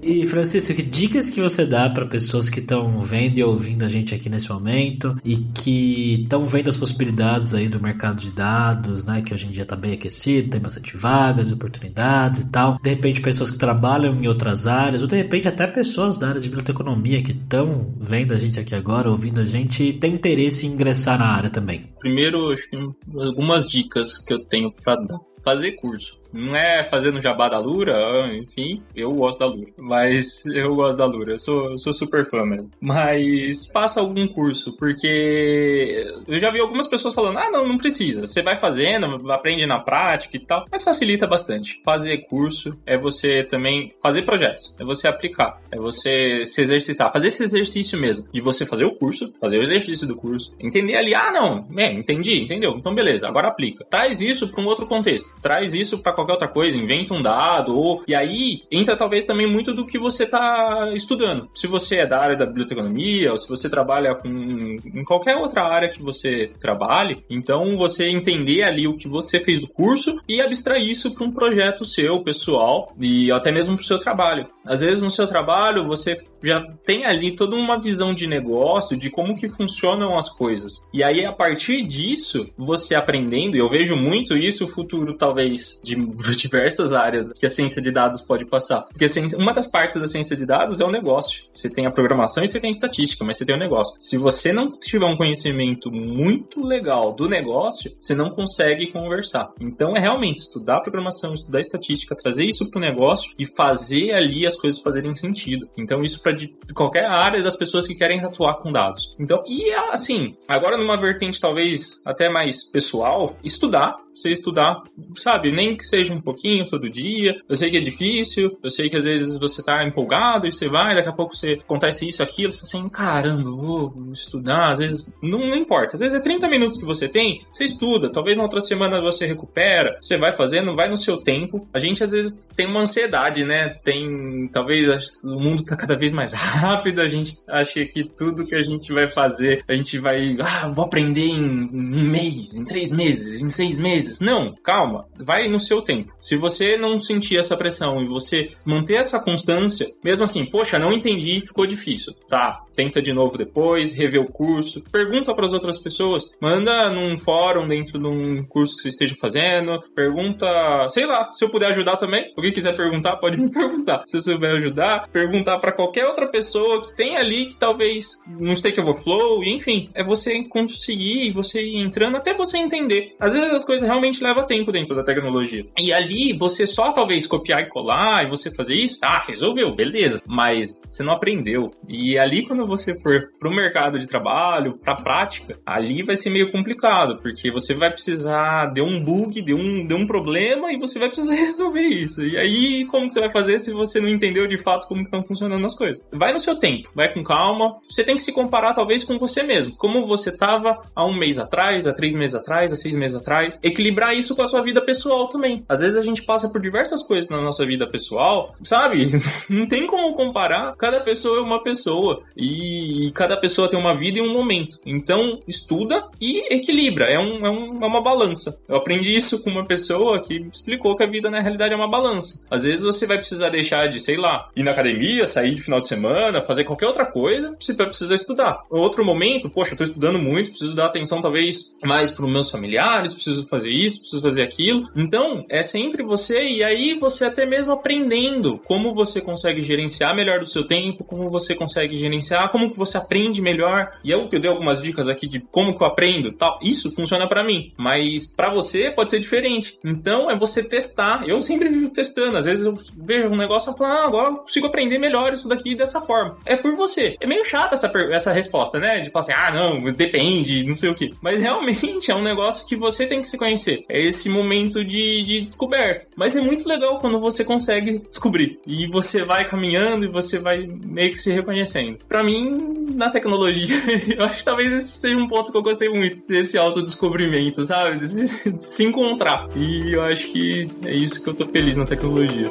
E 0.03 0.27
Francisco, 0.27 0.75
que 0.75 0.83
dicas 0.83 1.31
que 1.31 1.41
você 1.41 1.65
dá 1.65 1.89
para 1.89 2.05
pessoas 2.05 2.51
que 2.51 2.59
estão 2.59 3.01
vendo 3.01 3.39
e 3.39 3.45
ouvindo 3.45 3.85
a 3.85 3.89
gente 3.89 4.13
aqui 4.13 4.29
nesse 4.29 4.51
momento 4.51 5.17
e 5.25 5.37
que 5.37 6.23
estão 6.23 6.45
vendo 6.45 6.69
as 6.69 6.77
possibilidades 6.77 7.55
aí 7.55 7.69
do 7.69 7.81
mercado 7.81 8.21
de 8.21 8.33
dados, 8.33 9.05
né, 9.05 9.23
que 9.23 9.33
hoje 9.33 9.47
em 9.47 9.51
dia 9.51 9.63
está 9.63 9.77
bem 9.77 9.93
aquecido, 9.93 10.51
tem 10.51 10.61
bastante 10.61 10.97
vagas, 10.97 11.53
oportunidades 11.53 12.43
e 12.43 12.51
tal. 12.51 12.81
De 12.83 12.91
repente 12.91 13.21
pessoas 13.21 13.53
que 13.53 13.59
trabalham 13.59 14.13
em 14.13 14.27
outras 14.27 14.67
áreas, 14.67 15.03
ou 15.03 15.09
de 15.09 15.15
repente 15.15 15.47
até 15.47 15.69
pessoas 15.69 16.19
da 16.19 16.31
área 16.31 16.41
de 16.41 16.49
biblioteconomia 16.49 17.23
que 17.23 17.31
estão 17.31 17.95
vendo 18.01 18.35
a 18.35 18.37
gente 18.37 18.59
aqui 18.59 18.75
agora, 18.75 19.09
ouvindo 19.09 19.41
a 19.41 19.45
gente 19.45 19.85
e 19.85 19.93
tem 19.93 20.15
interesse 20.15 20.67
em 20.67 20.71
ingressar 20.71 21.17
na 21.17 21.27
área 21.27 21.49
também. 21.49 21.91
Primeiro, 22.01 22.51
acho 22.53 22.69
que 22.69 22.77
algumas 23.21 23.71
dicas 23.71 24.19
que 24.19 24.35
eu 24.35 24.41
tenho 24.41 24.73
para 24.73 24.97
dar. 24.97 25.19
Fazer 25.45 25.73
curso 25.73 26.22
não 26.33 26.57
é 26.57 26.85
fazendo 26.85 27.21
jabá 27.21 27.49
da 27.49 27.59
Lura, 27.59 28.35
enfim, 28.35 28.83
eu 28.95 29.13
gosto 29.13 29.39
da 29.39 29.47
Lura. 29.47 29.73
Mas 29.77 30.45
eu 30.47 30.75
gosto 30.75 30.99
da 30.99 31.05
Lura, 31.05 31.33
eu 31.33 31.39
sou, 31.39 31.77
sou 31.79 31.95
super 31.95 32.25
fã 32.29 32.45
mesmo. 32.45 32.71
Mas 32.81 33.69
faça 33.73 34.01
algum 34.01 34.27
curso, 34.27 34.77
porque 34.77 36.07
eu 36.27 36.39
já 36.39 36.51
vi 36.51 36.61
algumas 36.61 36.87
pessoas 36.87 37.15
falando: 37.15 37.39
ah, 37.39 37.51
não, 37.51 37.67
não 37.67 37.79
precisa. 37.79 38.27
Você 38.27 38.43
vai 38.43 38.57
fazendo, 38.57 39.31
aprende 39.31 39.67
na 39.67 39.81
prática 39.81 40.37
e 40.37 40.41
tal. 40.41 40.67
Mas 40.71 40.83
facilita 40.83 41.27
bastante. 41.27 41.81
Fazer 41.85 42.19
curso 42.29 42.79
é 42.87 42.97
você 42.97 43.45
também 43.45 43.93
fazer 44.03 44.23
projetos, 44.23 44.75
é 44.79 44.85
você 44.85 45.09
aplicar, 45.09 45.61
é 45.71 45.77
você 45.77 46.45
se 46.47 46.61
exercitar, 46.61 47.13
fazer 47.13 47.29
esse 47.29 47.43
exercício 47.43 47.99
mesmo. 47.99 48.27
De 48.33 48.41
você 48.41 48.65
fazer 48.65 48.85
o 48.85 48.95
curso, 48.95 49.33
fazer 49.41 49.59
o 49.59 49.63
exercício 49.63 50.07
do 50.07 50.17
curso, 50.17 50.53
entender 50.59 50.97
ali, 50.97 51.15
ah, 51.15 51.31
não, 51.31 51.67
é, 51.77 51.93
entendi, 51.93 52.41
entendeu? 52.41 52.75
Então 52.77 52.95
beleza, 52.95 53.29
agora 53.29 53.49
aplica. 53.49 53.85
Traz 53.85 54.21
isso 54.21 54.51
para 54.53 54.63
um 54.63 54.67
outro 54.67 54.87
contexto, 54.87 55.29
traz 55.41 55.75
isso 55.75 56.03
para 56.03 56.13
qualquer 56.23 56.33
outra 56.33 56.49
coisa, 56.49 56.79
inventa 56.79 57.15
um 57.15 57.23
dado, 57.23 57.77
ou, 57.77 58.03
e 58.07 58.15
aí 58.15 58.63
entra 58.71 58.97
talvez 58.97 59.25
também 59.25 59.47
muito 59.47 59.75
do 59.75 59.87
que 59.87 59.99
você 59.99 60.25
está 60.25 60.91
estudando. 60.95 61.49
Se 61.55 61.67
você 61.67 61.97
é 61.97 62.07
da 62.07 62.21
área 62.21 62.37
da 62.37 62.47
biblioteconomia, 62.47 63.33
ou 63.33 63.39
se 63.39 63.49
você 63.49 63.69
trabalha 63.69 64.15
com 64.15 64.29
em 64.29 65.03
qualquer 65.05 65.37
outra 65.37 65.63
área 65.63 65.89
que 65.89 66.03
você 66.03 66.51
trabalhe, 66.61 67.23
então 67.29 67.77
você 67.77 68.09
entender 68.09 68.63
ali 68.63 68.87
o 68.87 68.97
que 68.97 69.09
você 69.09 69.41
fez 69.41 69.61
do 69.61 69.69
curso 69.69 70.21
e 70.29 70.41
abstrair 70.41 70.89
isso 70.89 71.15
para 71.15 71.25
um 71.25 71.33
projeto 71.33 71.85
seu, 71.85 72.21
pessoal, 72.23 72.95
e 73.01 73.31
até 73.31 73.51
mesmo 73.51 73.77
para 73.77 73.83
o 73.83 73.87
seu 73.87 73.99
trabalho. 73.99 74.47
Às 74.65 74.81
vezes 74.81 75.03
no 75.03 75.11
seu 75.11 75.27
trabalho 75.27 75.87
você 75.87 76.17
já 76.43 76.63
tem 76.85 77.05
ali 77.05 77.35
toda 77.35 77.57
uma 77.57 77.81
visão 77.81 78.15
de 78.15 78.27
negócio, 78.27 78.97
de 78.97 79.11
como 79.11 79.37
que 79.37 79.49
funcionam 79.49 80.19
as 80.19 80.29
coisas. 80.31 80.85
E 80.93 81.03
aí 81.03 81.25
a 81.25 81.33
partir 81.33 81.83
disso, 81.85 82.51
você 82.57 82.95
aprendendo, 82.95 83.57
e 83.57 83.61
eu 83.61 83.69
vejo 83.69 83.97
muito 83.97 84.37
isso, 84.37 84.65
o 84.65 84.69
futuro 84.69 85.17
talvez 85.17 85.81
de 85.83 85.95
diversas 86.37 86.93
áreas 86.93 87.33
que 87.33 87.47
a 87.47 87.51
ciência 87.51 87.81
de 87.81 87.91
dados 87.91 88.21
pode 88.21 88.45
passar. 88.45 88.83
Porque 88.83 89.07
uma 89.37 89.53
das 89.53 89.67
partes 89.67 90.01
da 90.01 90.07
ciência 90.07 90.37
de 90.37 90.47
dados 90.47 90.81
é 90.81 90.85
o 90.85 90.91
negócio. 90.91 91.45
Você 91.51 91.71
tem 91.71 91.87
a 91.87 91.91
programação 91.91 92.45
e 92.45 92.49
você 92.49 92.61
tem 92.61 92.69
a 92.69 92.73
estatística, 92.73 93.25
mas 93.25 93.37
você 93.37 93.45
tem 93.45 93.55
o 93.55 93.59
negócio. 93.59 93.95
Se 94.01 94.17
você 94.17 94.53
não 94.53 94.71
tiver 94.71 95.07
um 95.07 95.17
conhecimento 95.17 95.91
muito 95.91 96.65
legal 96.65 97.13
do 97.13 97.29
negócio, 97.29 97.91
você 98.01 98.15
não 98.15 98.31
consegue 98.31 98.91
conversar. 98.91 99.53
Então 99.61 99.97
é 99.97 100.01
realmente 100.01 100.39
estudar 100.39 100.81
programação, 100.81 101.35
estudar 101.35 101.61
estatística, 101.61 102.17
trazer 102.17 102.45
isso 102.45 102.71
para 102.71 102.79
o 102.79 102.83
negócio 102.83 103.33
e 103.39 103.47
fazer 103.47 104.13
ali 104.13 104.47
as 104.47 104.57
coisas 104.57 104.81
fazerem 104.81 105.15
sentido. 105.15 105.69
Então 105.77 106.03
isso 106.03 106.23
para 106.23 106.32
qualquer 106.75 107.07
área 107.07 107.43
das 107.43 107.57
pessoas 107.57 107.87
que 107.87 107.95
querem 107.95 108.21
atuar 108.25 108.55
com 108.55 108.73
dados. 108.73 109.15
Então, 109.19 109.43
e 109.47 109.73
assim, 109.91 110.37
agora 110.49 110.77
numa 110.77 111.01
vertente 111.01 111.41
talvez 111.41 112.07
até 112.07 112.29
mais 112.29 112.71
pessoal, 112.71 113.37
estudar 113.43 113.97
você 114.15 114.31
estudar, 114.31 114.83
sabe? 115.17 115.51
Nem 115.51 115.77
que 115.77 115.85
seja 115.85 116.13
um 116.13 116.21
pouquinho 116.21 116.67
todo 116.67 116.89
dia. 116.89 117.35
Eu 117.49 117.57
sei 117.57 117.71
que 117.71 117.77
é 117.77 117.81
difícil, 117.81 118.59
eu 118.63 118.71
sei 118.71 118.89
que 118.89 118.97
às 118.97 119.05
vezes 119.05 119.39
você 119.39 119.63
tá 119.63 119.85
empolgado 119.85 120.47
e 120.47 120.53
você 120.53 120.69
vai, 120.69 120.95
daqui 120.95 121.09
a 121.09 121.13
pouco 121.13 121.37
você 121.37 121.59
acontece 121.63 122.09
isso, 122.09 122.23
aquilo, 122.23 122.53
você 122.53 122.59
fala 122.59 122.69
assim, 122.69 122.89
caramba, 122.89 123.51
vou 123.51 124.13
estudar. 124.13 124.73
Às 124.73 124.79
vezes, 124.79 125.19
não, 125.23 125.39
não 125.39 125.57
importa. 125.57 125.95
Às 125.95 126.01
vezes 126.01 126.17
é 126.17 126.21
30 126.21 126.49
minutos 126.49 126.79
que 126.79 126.85
você 126.85 127.09
tem, 127.09 127.45
você 127.51 127.65
estuda. 127.65 128.11
Talvez 128.11 128.37
na 128.37 128.45
outra 128.45 128.61
semana 128.61 129.01
você 129.01 129.27
recupera, 129.27 129.99
você 130.01 130.17
vai 130.17 130.33
fazendo, 130.33 130.77
vai 130.77 130.89
no 130.89 130.97
seu 130.97 131.17
tempo. 131.19 131.67
A 131.73 131.79
gente 131.79 132.05
às 132.05 132.13
vezes 132.13 132.49
tem 132.55 132.67
uma 132.67 132.81
ansiedade, 132.81 133.45
né? 133.45 133.71
Tem, 133.83 134.49
talvez 134.53 135.25
o 135.25 135.39
mundo 135.39 135.65
tá 135.65 135.77
cada 135.77 135.97
vez 135.97 136.13
mais 136.13 136.22
rápido, 136.31 137.01
a 137.01 137.09
gente 137.09 137.39
acha 137.49 137.85
que 137.85 138.05
tudo 138.05 138.47
que 138.47 138.55
a 138.55 138.63
gente 138.63 138.93
vai 138.93 139.09
fazer, 139.09 139.65
a 139.67 139.75
gente 139.75 139.99
vai, 139.99 140.37
ah, 140.41 140.69
vou 140.69 140.85
aprender 140.85 141.27
em 141.27 141.43
um 141.43 142.03
mês, 142.09 142.55
em 142.55 142.65
três 142.65 142.93
meses, 142.93 143.43
em 143.43 143.51
seis 143.51 143.79
meses. 143.79 144.21
Não, 144.21 144.55
calma, 144.63 145.07
vai 145.19 145.49
no 145.49 145.59
seu 145.59 145.83
tempo. 145.83 146.13
Se 146.21 146.37
você 146.37 146.77
não 146.77 147.03
sentir 147.03 147.39
essa 147.39 147.57
pressão 147.57 148.03
e 148.03 148.07
você 148.07 148.53
manter 148.65 148.95
essa 148.95 149.21
constância, 149.21 149.87
mesmo 150.05 150.25
assim, 150.25 150.45
poxa, 150.45 150.79
não 150.79 150.93
entendi, 150.93 151.41
ficou 151.41 151.67
difícil. 151.67 152.13
Tá, 152.29 152.63
tenta 152.75 153.01
de 153.01 153.13
novo 153.13 153.37
depois, 153.37 153.93
revê 153.93 154.19
o 154.19 154.27
curso, 154.27 154.83
pergunta 154.91 155.35
para 155.35 155.47
as 155.47 155.53
outras 155.53 155.79
pessoas, 155.79 156.31
manda 156.41 156.91
num 156.91 157.17
fórum 157.19 157.67
dentro 157.67 157.99
de 157.99 158.07
um 158.07 158.45
curso 158.45 158.77
que 158.77 158.83
você 158.83 158.89
esteja 158.89 159.15
fazendo, 159.21 159.83
pergunta, 159.95 160.47
sei 160.91 161.07
lá, 161.07 161.31
se 161.33 161.45
eu 161.45 161.49
puder 161.49 161.73
ajudar 161.73 161.97
também, 161.97 162.33
alguém 162.37 162.53
quiser 162.53 162.77
perguntar, 162.77 163.17
pode 163.17 163.39
me 163.39 163.51
perguntar. 163.51 164.05
Se 164.07 164.21
você 164.21 164.33
puder 164.33 164.57
ajudar, 164.57 165.09
perguntar 165.09 165.59
para 165.59 165.73
qualquer 165.73 166.07
outra 166.13 166.29
pessoa 166.29 166.81
que 166.83 166.95
tem 166.95 167.17
ali 167.17 167.47
que 167.47 167.57
talvez 167.57 168.23
no 168.27 168.55
Stake 168.55 168.81
Overflow, 168.81 169.43
enfim, 169.43 169.91
é 169.95 170.05
você 170.05 170.43
conseguir 170.45 171.27
e 171.27 171.31
você 171.31 171.63
ir 171.63 171.77
entrando 171.77 172.17
até 172.17 172.33
você 172.33 172.59
entender. 172.59 173.15
Às 173.19 173.33
vezes 173.33 173.53
as 173.53 173.65
coisas 173.65 173.87
realmente 173.87 174.23
leva 174.23 174.45
tempo 174.45 174.71
dentro 174.71 174.95
da 174.95 175.03
tecnologia. 175.03 175.67
E 175.79 175.93
ali, 175.93 176.37
você 176.37 176.67
só 176.67 176.93
talvez 176.93 177.27
copiar 177.27 177.63
e 177.63 177.69
colar 177.69 178.25
e 178.25 178.31
você 178.31 178.55
fazer 178.55 178.75
isso, 178.75 179.01
tá, 179.01 179.25
resolveu, 179.27 179.75
beleza. 179.75 180.23
Mas 180.27 180.83
você 180.89 181.03
não 181.03 181.13
aprendeu. 181.13 181.71
E 181.89 182.19
ali, 182.19 182.47
quando 182.47 182.67
você 182.67 182.99
for 183.01 183.31
pro 183.39 183.51
mercado 183.51 183.99
de 183.99 184.07
trabalho, 184.07 184.79
pra 184.79 184.95
prática, 184.95 185.59
ali 185.65 186.03
vai 186.03 186.17
ser 186.17 186.31
meio 186.31 186.51
complicado, 186.53 187.19
porque 187.21 187.51
você 187.51 187.75
vai 187.75 187.91
precisar, 187.91 188.67
de 188.73 188.83
um 188.83 189.03
bug, 189.03 189.41
de 189.41 189.55
um, 189.55 189.87
de 189.87 189.95
um 189.95 190.07
problema 190.07 190.73
e 190.73 190.79
você 190.79 190.99
vai 190.99 191.09
precisar 191.09 191.35
resolver 191.35 191.83
isso. 191.83 192.23
E 192.23 192.37
aí, 192.37 192.87
como 192.87 193.11
você 193.11 193.21
vai 193.21 193.31
fazer 193.31 193.59
se 193.59 193.73
você 193.73 194.01
não 194.01 194.09
entendeu 194.09 194.47
de 194.47 194.59
fato 194.59 194.87
como 194.87 195.03
estão 195.03 195.23
funcionando 195.23 195.65
as 195.65 195.75
coisas? 195.75 196.02
Vai 196.11 196.33
no 196.33 196.41
seu 196.41 196.57
tempo, 196.57 196.91
vai 196.95 197.13
com 197.13 197.23
calma. 197.23 197.77
Você 197.89 198.05
tem 198.05 198.17
que 198.17 198.23
se 198.23 198.33
comparar 198.33 198.75
talvez 198.75 199.05
com 199.05 199.19
você 199.19 199.43
mesmo. 199.43 199.75
Como 199.77 200.07
você 200.07 200.31
estava 200.31 200.83
há 200.95 201.05
um 201.05 201.17
mês 201.17 201.39
atrás, 201.39 201.87
há 201.87 201.93
três 201.93 202.15
meses 202.15 202.35
atrás, 202.35 202.73
há 202.73 202.77
seis 202.77 202.97
meses 202.97 203.17
atrás. 203.17 203.59
Equilibrar 203.63 204.15
isso 204.15 204.35
com 204.35 204.43
a 204.43 204.47
sua 204.47 204.63
vida 204.63 204.81
pessoal 204.81 205.29
também. 205.29 205.65
Às 205.69 205.81
vezes 205.81 205.97
a 205.97 206.03
gente 206.03 206.23
passa 206.23 206.49
por 206.49 206.61
diversas 206.61 207.03
coisas 207.07 207.31
na 207.31 207.41
nossa 207.41 207.65
vida 207.65 207.87
pessoal, 207.87 208.55
sabe? 208.63 209.11
Não 209.49 209.67
tem 209.67 209.87
como 209.87 210.15
comparar. 210.15 210.75
Cada 210.77 211.01
pessoa 211.01 211.39
é 211.39 211.43
uma 211.43 211.63
pessoa 211.63 212.23
e 212.37 213.11
cada 213.15 213.37
pessoa 213.37 213.69
tem 213.69 213.79
uma 213.79 213.95
vida 213.95 214.19
e 214.19 214.23
um 214.23 214.33
momento. 214.33 214.79
Então, 214.85 215.41
estuda 215.47 216.09
e 216.21 216.55
equilibra. 216.55 217.07
É, 217.07 217.19
um, 217.19 217.47
é, 217.47 217.51
um, 217.51 217.83
é 217.83 217.87
uma 217.87 218.01
balança. 218.01 218.59
Eu 218.69 218.77
aprendi 218.77 219.15
isso 219.15 219.43
com 219.43 219.51
uma 219.51 219.65
pessoa 219.65 220.21
que 220.21 220.47
explicou 220.53 220.97
que 220.97 221.03
a 221.03 221.11
vida 221.11 221.31
na 221.31 221.41
realidade 221.41 221.75
é 221.75 221.77
uma 221.77 221.91
balança. 221.91 222.45
Às 222.51 222.65
vezes 222.65 222.85
você 222.85 223.07
vai 223.07 223.19
precisar 223.19 223.49
deixar 223.49 223.89
de, 223.89 224.01
sei 224.01 224.17
lá, 224.17 224.49
ir 224.57 224.63
na 224.63 224.71
academia, 224.71 225.27
sair 225.27 225.55
de 225.55 225.63
final 225.63 225.81
de 225.83 225.89
semana, 225.89 226.41
fazer 226.41 226.65
qualquer 226.65 226.87
outra 226.87 227.07
coisa, 227.07 227.57
vai 227.77 227.87
precisar 227.87 228.15
estudar. 228.15 228.63
Outro 228.71 229.05
momento, 229.05 229.51
poxa, 229.51 229.75
eu 229.75 229.79
tô 229.79 229.85
estudando 229.85 230.19
muito, 230.19 230.51
preciso 230.51 230.75
dar 230.75 230.87
atenção 230.87 231.21
talvez 231.21 231.77
mais 231.85 232.11
para 232.11 232.27
meus 232.27 232.51
familiares, 232.51 233.13
preciso 233.13 233.47
fazer 233.49 233.71
isso, 233.71 234.01
preciso 234.01 234.23
fazer 234.23 234.43
aquilo. 234.43 234.89
Então, 234.97 235.45
é 235.49 235.63
sempre 235.63 236.03
você 236.03 236.43
e 236.49 236.65
aí 236.65 236.99
você 236.99 237.25
até 237.25 237.45
mesmo 237.45 237.73
aprendendo 237.73 238.59
como 238.65 238.95
você 238.95 239.21
consegue 239.21 239.63
gerenciar 239.63 240.15
melhor 240.15 240.41
do 240.41 240.47
seu 240.47 240.65
tempo, 240.65 241.05
como 241.05 241.29
você 241.29 241.55
consegue 241.55 241.97
gerenciar, 241.97 242.51
como 242.51 242.71
que 242.71 242.77
você 242.77 242.97
aprende 242.97 243.41
melhor. 243.41 243.93
E 244.05 244.11
eu 244.11 244.29
que 244.29 244.37
eu 244.37 244.41
dei 244.41 244.51
algumas 244.51 244.81
dicas 244.81 245.09
aqui 245.09 245.27
de 245.27 245.41
como 245.41 245.77
que 245.77 245.83
eu 245.83 245.87
aprendo, 245.87 246.33
tal. 246.33 246.59
Isso 246.63 246.95
funciona 246.95 247.29
para 247.29 247.45
mim, 247.45 247.73
mas 247.77 248.35
para 248.35 248.49
você 248.49 248.91
pode 248.91 249.11
ser 249.11 249.21
diferente. 249.21 249.79
Então, 249.85 250.31
é 250.31 250.37
você 250.37 250.63
testar. 250.63 251.29
Eu 251.29 251.41
sempre 251.41 251.69
vivo 251.69 251.91
testando. 251.91 252.37
Às 252.37 252.45
vezes 252.45 252.65
eu 252.65 252.75
vejo 252.97 253.29
um 253.29 253.37
negócio 253.37 253.73
e 253.73 253.77
falo, 253.77 253.93
ah, 253.93 254.05
agora 254.07 254.31
eu 254.31 254.37
consigo 254.37 254.67
aprender 254.67 254.99
melhor 254.99 255.33
isso 255.33 255.49
daqui 255.49 255.72
dessa 255.75 256.01
forma. 256.01 256.37
É 256.45 256.57
por 256.57 256.75
você. 256.75 257.17
É 257.21 257.27
meio 257.27 257.45
chato 257.45 257.75
essa, 257.75 257.91
essa 258.11 258.33
resposta, 258.33 258.79
né? 258.79 259.01
De 259.01 259.11
falar 259.11 259.25
assim, 259.25 259.33
ah, 259.33 259.51
não, 259.53 259.93
depende, 259.93 260.65
não 260.65 260.77
sei 260.77 260.91
o 260.91 260.95
que. 260.95 261.13
Mas 261.21 261.41
realmente 261.41 262.11
é 262.11 262.15
um 262.15 262.23
negócio 262.23 262.67
que 262.67 262.77
você 262.77 263.07
tem 263.07 263.21
que 263.21 263.29
se 263.29 263.39
conhecer. 263.39 263.85
É 263.89 264.01
esse 264.01 264.29
momento 264.29 264.85
de, 264.85 265.25
de 265.25 265.41
descoberta. 265.43 266.07
Mas 266.17 266.37
é 266.37 266.41
muito 266.41 266.69
legal 266.69 266.99
quando 266.99 267.21
você 267.21 267.45
consegue 267.45 268.03
descobrir. 268.09 268.59
E 268.67 268.87
você 268.89 269.23
vai 269.23 269.49
caminhando 269.49 270.05
e 270.05 270.09
você 270.09 270.39
vai 270.39 270.67
meio 270.67 271.13
que 271.13 271.19
se 271.19 271.31
reconhecendo. 271.31 271.99
Para 272.09 272.23
mim, 272.23 272.87
na 272.95 273.11
tecnologia, 273.11 273.77
eu 274.17 274.25
acho 274.25 274.39
que 274.39 274.45
talvez 274.45 274.73
esse 274.73 274.89
seja 274.89 275.17
um 275.17 275.27
ponto 275.27 275.51
que 275.51 275.57
eu 275.57 275.63
gostei 275.63 275.89
muito 275.89 276.27
desse 276.27 276.59
autodescobrimento, 276.59 277.65
sabe? 277.65 277.99
De 277.99 278.09
se, 278.09 278.51
de 278.53 278.65
se 278.65 278.85
encontrar. 278.85 279.49
E 279.57 279.93
eu 279.93 280.03
acho 280.03 280.31
que 280.31 280.69
é 280.87 280.95
isso 280.95 281.23
que 281.23 281.29
eu 281.29 281.35
tô 281.35 281.47
feliz 281.47 281.77
na 281.77 281.87
tecnologia. 281.87 282.51